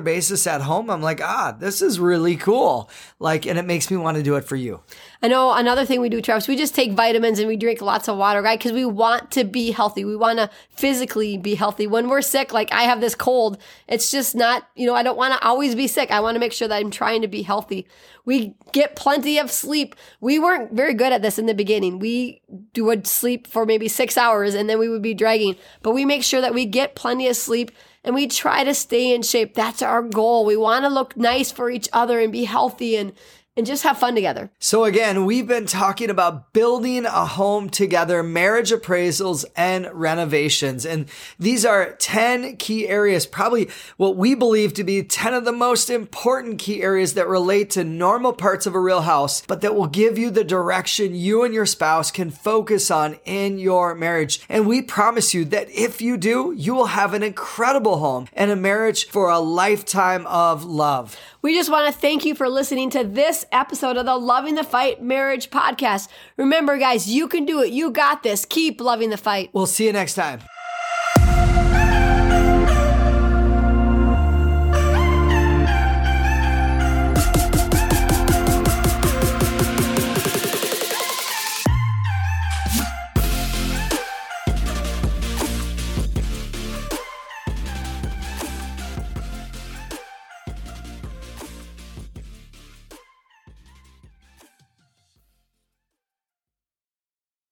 basis 0.00 0.44
at 0.48 0.62
home, 0.62 0.90
I'm 0.90 1.02
like, 1.02 1.20
ah, 1.22 1.54
this 1.56 1.80
is 1.80 2.00
really 2.00 2.34
cool. 2.34 2.90
Like, 3.20 3.46
and 3.46 3.60
it 3.60 3.64
makes 3.64 3.92
me 3.92 3.96
want 3.96 4.16
to 4.16 4.24
do 4.24 4.34
it 4.34 4.44
for 4.44 4.56
you. 4.56 4.80
I 5.22 5.28
know 5.28 5.52
another 5.52 5.84
thing 5.84 6.00
we 6.00 6.08
do, 6.08 6.22
Travis, 6.22 6.48
we 6.48 6.56
just 6.56 6.74
take 6.74 6.92
vitamins 6.92 7.38
and 7.38 7.46
we 7.46 7.58
drink 7.58 7.82
lots 7.82 8.08
of 8.08 8.16
water, 8.16 8.40
right? 8.40 8.58
Because 8.58 8.72
we 8.72 8.86
want 8.86 9.30
to 9.32 9.44
be 9.44 9.70
healthy. 9.70 10.02
We 10.02 10.16
want 10.16 10.38
to 10.38 10.48
physically 10.70 11.36
be 11.36 11.56
healthy. 11.56 11.86
When 11.86 12.08
we're 12.08 12.22
sick, 12.22 12.54
like 12.54 12.72
I 12.72 12.84
have 12.84 13.02
this 13.02 13.14
cold, 13.14 13.58
it's 13.86 14.10
just 14.10 14.34
not, 14.34 14.66
you 14.74 14.86
know, 14.86 14.94
I 14.94 15.02
don't 15.02 15.18
want 15.18 15.34
to 15.34 15.46
always 15.46 15.74
be 15.74 15.88
sick. 15.88 16.10
I 16.10 16.20
want 16.20 16.36
to 16.36 16.40
make 16.40 16.54
sure 16.54 16.68
that 16.68 16.76
I'm 16.76 16.90
trying 16.90 17.20
to 17.20 17.28
be 17.28 17.42
healthy. 17.42 17.86
We 18.24 18.54
get 18.72 18.96
plenty 18.96 19.36
of 19.38 19.50
sleep. 19.50 19.94
We 20.22 20.38
weren't 20.38 20.72
very 20.72 20.94
good 20.94 21.12
at 21.12 21.20
this 21.20 21.38
in 21.38 21.44
the 21.44 21.54
beginning. 21.54 21.98
We 21.98 22.40
would 22.78 23.06
sleep 23.06 23.46
for 23.46 23.66
maybe 23.66 23.88
six 23.88 24.16
hours 24.16 24.54
and 24.54 24.70
then 24.70 24.78
we 24.78 24.88
would 24.88 25.02
be 25.02 25.14
dragging, 25.14 25.56
but 25.82 25.92
we 25.92 26.06
make 26.06 26.22
sure 26.22 26.40
that 26.40 26.54
we 26.54 26.64
get 26.64 26.94
plenty 26.94 27.28
of 27.28 27.36
sleep 27.36 27.72
and 28.02 28.14
we 28.14 28.26
try 28.26 28.64
to 28.64 28.72
stay 28.72 29.14
in 29.14 29.20
shape. 29.20 29.52
That's 29.52 29.82
our 29.82 30.00
goal. 30.00 30.46
We 30.46 30.56
want 30.56 30.86
to 30.86 30.88
look 30.88 31.14
nice 31.18 31.52
for 31.52 31.68
each 31.68 31.90
other 31.92 32.18
and 32.20 32.32
be 32.32 32.44
healthy 32.44 32.96
and, 32.96 33.12
and 33.60 33.66
just 33.66 33.82
have 33.82 33.98
fun 33.98 34.14
together. 34.14 34.50
So 34.58 34.84
again, 34.84 35.26
we've 35.26 35.46
been 35.46 35.66
talking 35.66 36.08
about 36.08 36.54
building 36.54 37.04
a 37.04 37.26
home 37.26 37.68
together, 37.68 38.22
marriage 38.22 38.70
appraisals 38.70 39.44
and 39.54 39.86
renovations. 39.92 40.86
And 40.86 41.10
these 41.38 41.66
are 41.66 41.92
10 41.92 42.56
key 42.56 42.88
areas, 42.88 43.26
probably 43.26 43.68
what 43.98 44.16
we 44.16 44.34
believe 44.34 44.72
to 44.74 44.82
be 44.82 45.02
10 45.02 45.34
of 45.34 45.44
the 45.44 45.52
most 45.52 45.90
important 45.90 46.58
key 46.58 46.82
areas 46.82 47.12
that 47.12 47.28
relate 47.28 47.68
to 47.70 47.84
normal 47.84 48.32
parts 48.32 48.64
of 48.64 48.74
a 48.74 48.80
real 48.80 49.02
house, 49.02 49.42
but 49.42 49.60
that 49.60 49.74
will 49.74 49.86
give 49.86 50.16
you 50.16 50.30
the 50.30 50.42
direction 50.42 51.14
you 51.14 51.44
and 51.44 51.52
your 51.52 51.66
spouse 51.66 52.10
can 52.10 52.30
focus 52.30 52.90
on 52.90 53.18
in 53.26 53.58
your 53.58 53.94
marriage. 53.94 54.40
And 54.48 54.66
we 54.66 54.80
promise 54.80 55.34
you 55.34 55.44
that 55.44 55.68
if 55.68 56.00
you 56.00 56.16
do, 56.16 56.54
you 56.56 56.74
will 56.74 56.86
have 56.86 57.12
an 57.12 57.22
incredible 57.22 57.98
home 57.98 58.26
and 58.32 58.50
a 58.50 58.56
marriage 58.56 59.06
for 59.08 59.28
a 59.28 59.38
lifetime 59.38 60.26
of 60.28 60.64
love. 60.64 61.18
We 61.42 61.54
just 61.54 61.70
want 61.70 61.92
to 61.92 62.00
thank 62.00 62.24
you 62.24 62.34
for 62.34 62.48
listening 62.48 62.90
to 62.90 63.04
this 63.04 63.46
episode 63.52 63.96
of 63.96 64.06
the 64.06 64.16
Loving 64.16 64.54
the 64.54 64.64
Fight 64.64 65.02
Marriage 65.02 65.50
Podcast. 65.50 66.08
Remember, 66.36 66.78
guys, 66.78 67.08
you 67.08 67.28
can 67.28 67.44
do 67.44 67.62
it. 67.62 67.72
You 67.72 67.90
got 67.90 68.22
this. 68.22 68.44
Keep 68.44 68.80
loving 68.80 69.10
the 69.10 69.16
fight. 69.16 69.50
We'll 69.52 69.66
see 69.66 69.86
you 69.86 69.92
next 69.92 70.14
time. 70.14 70.40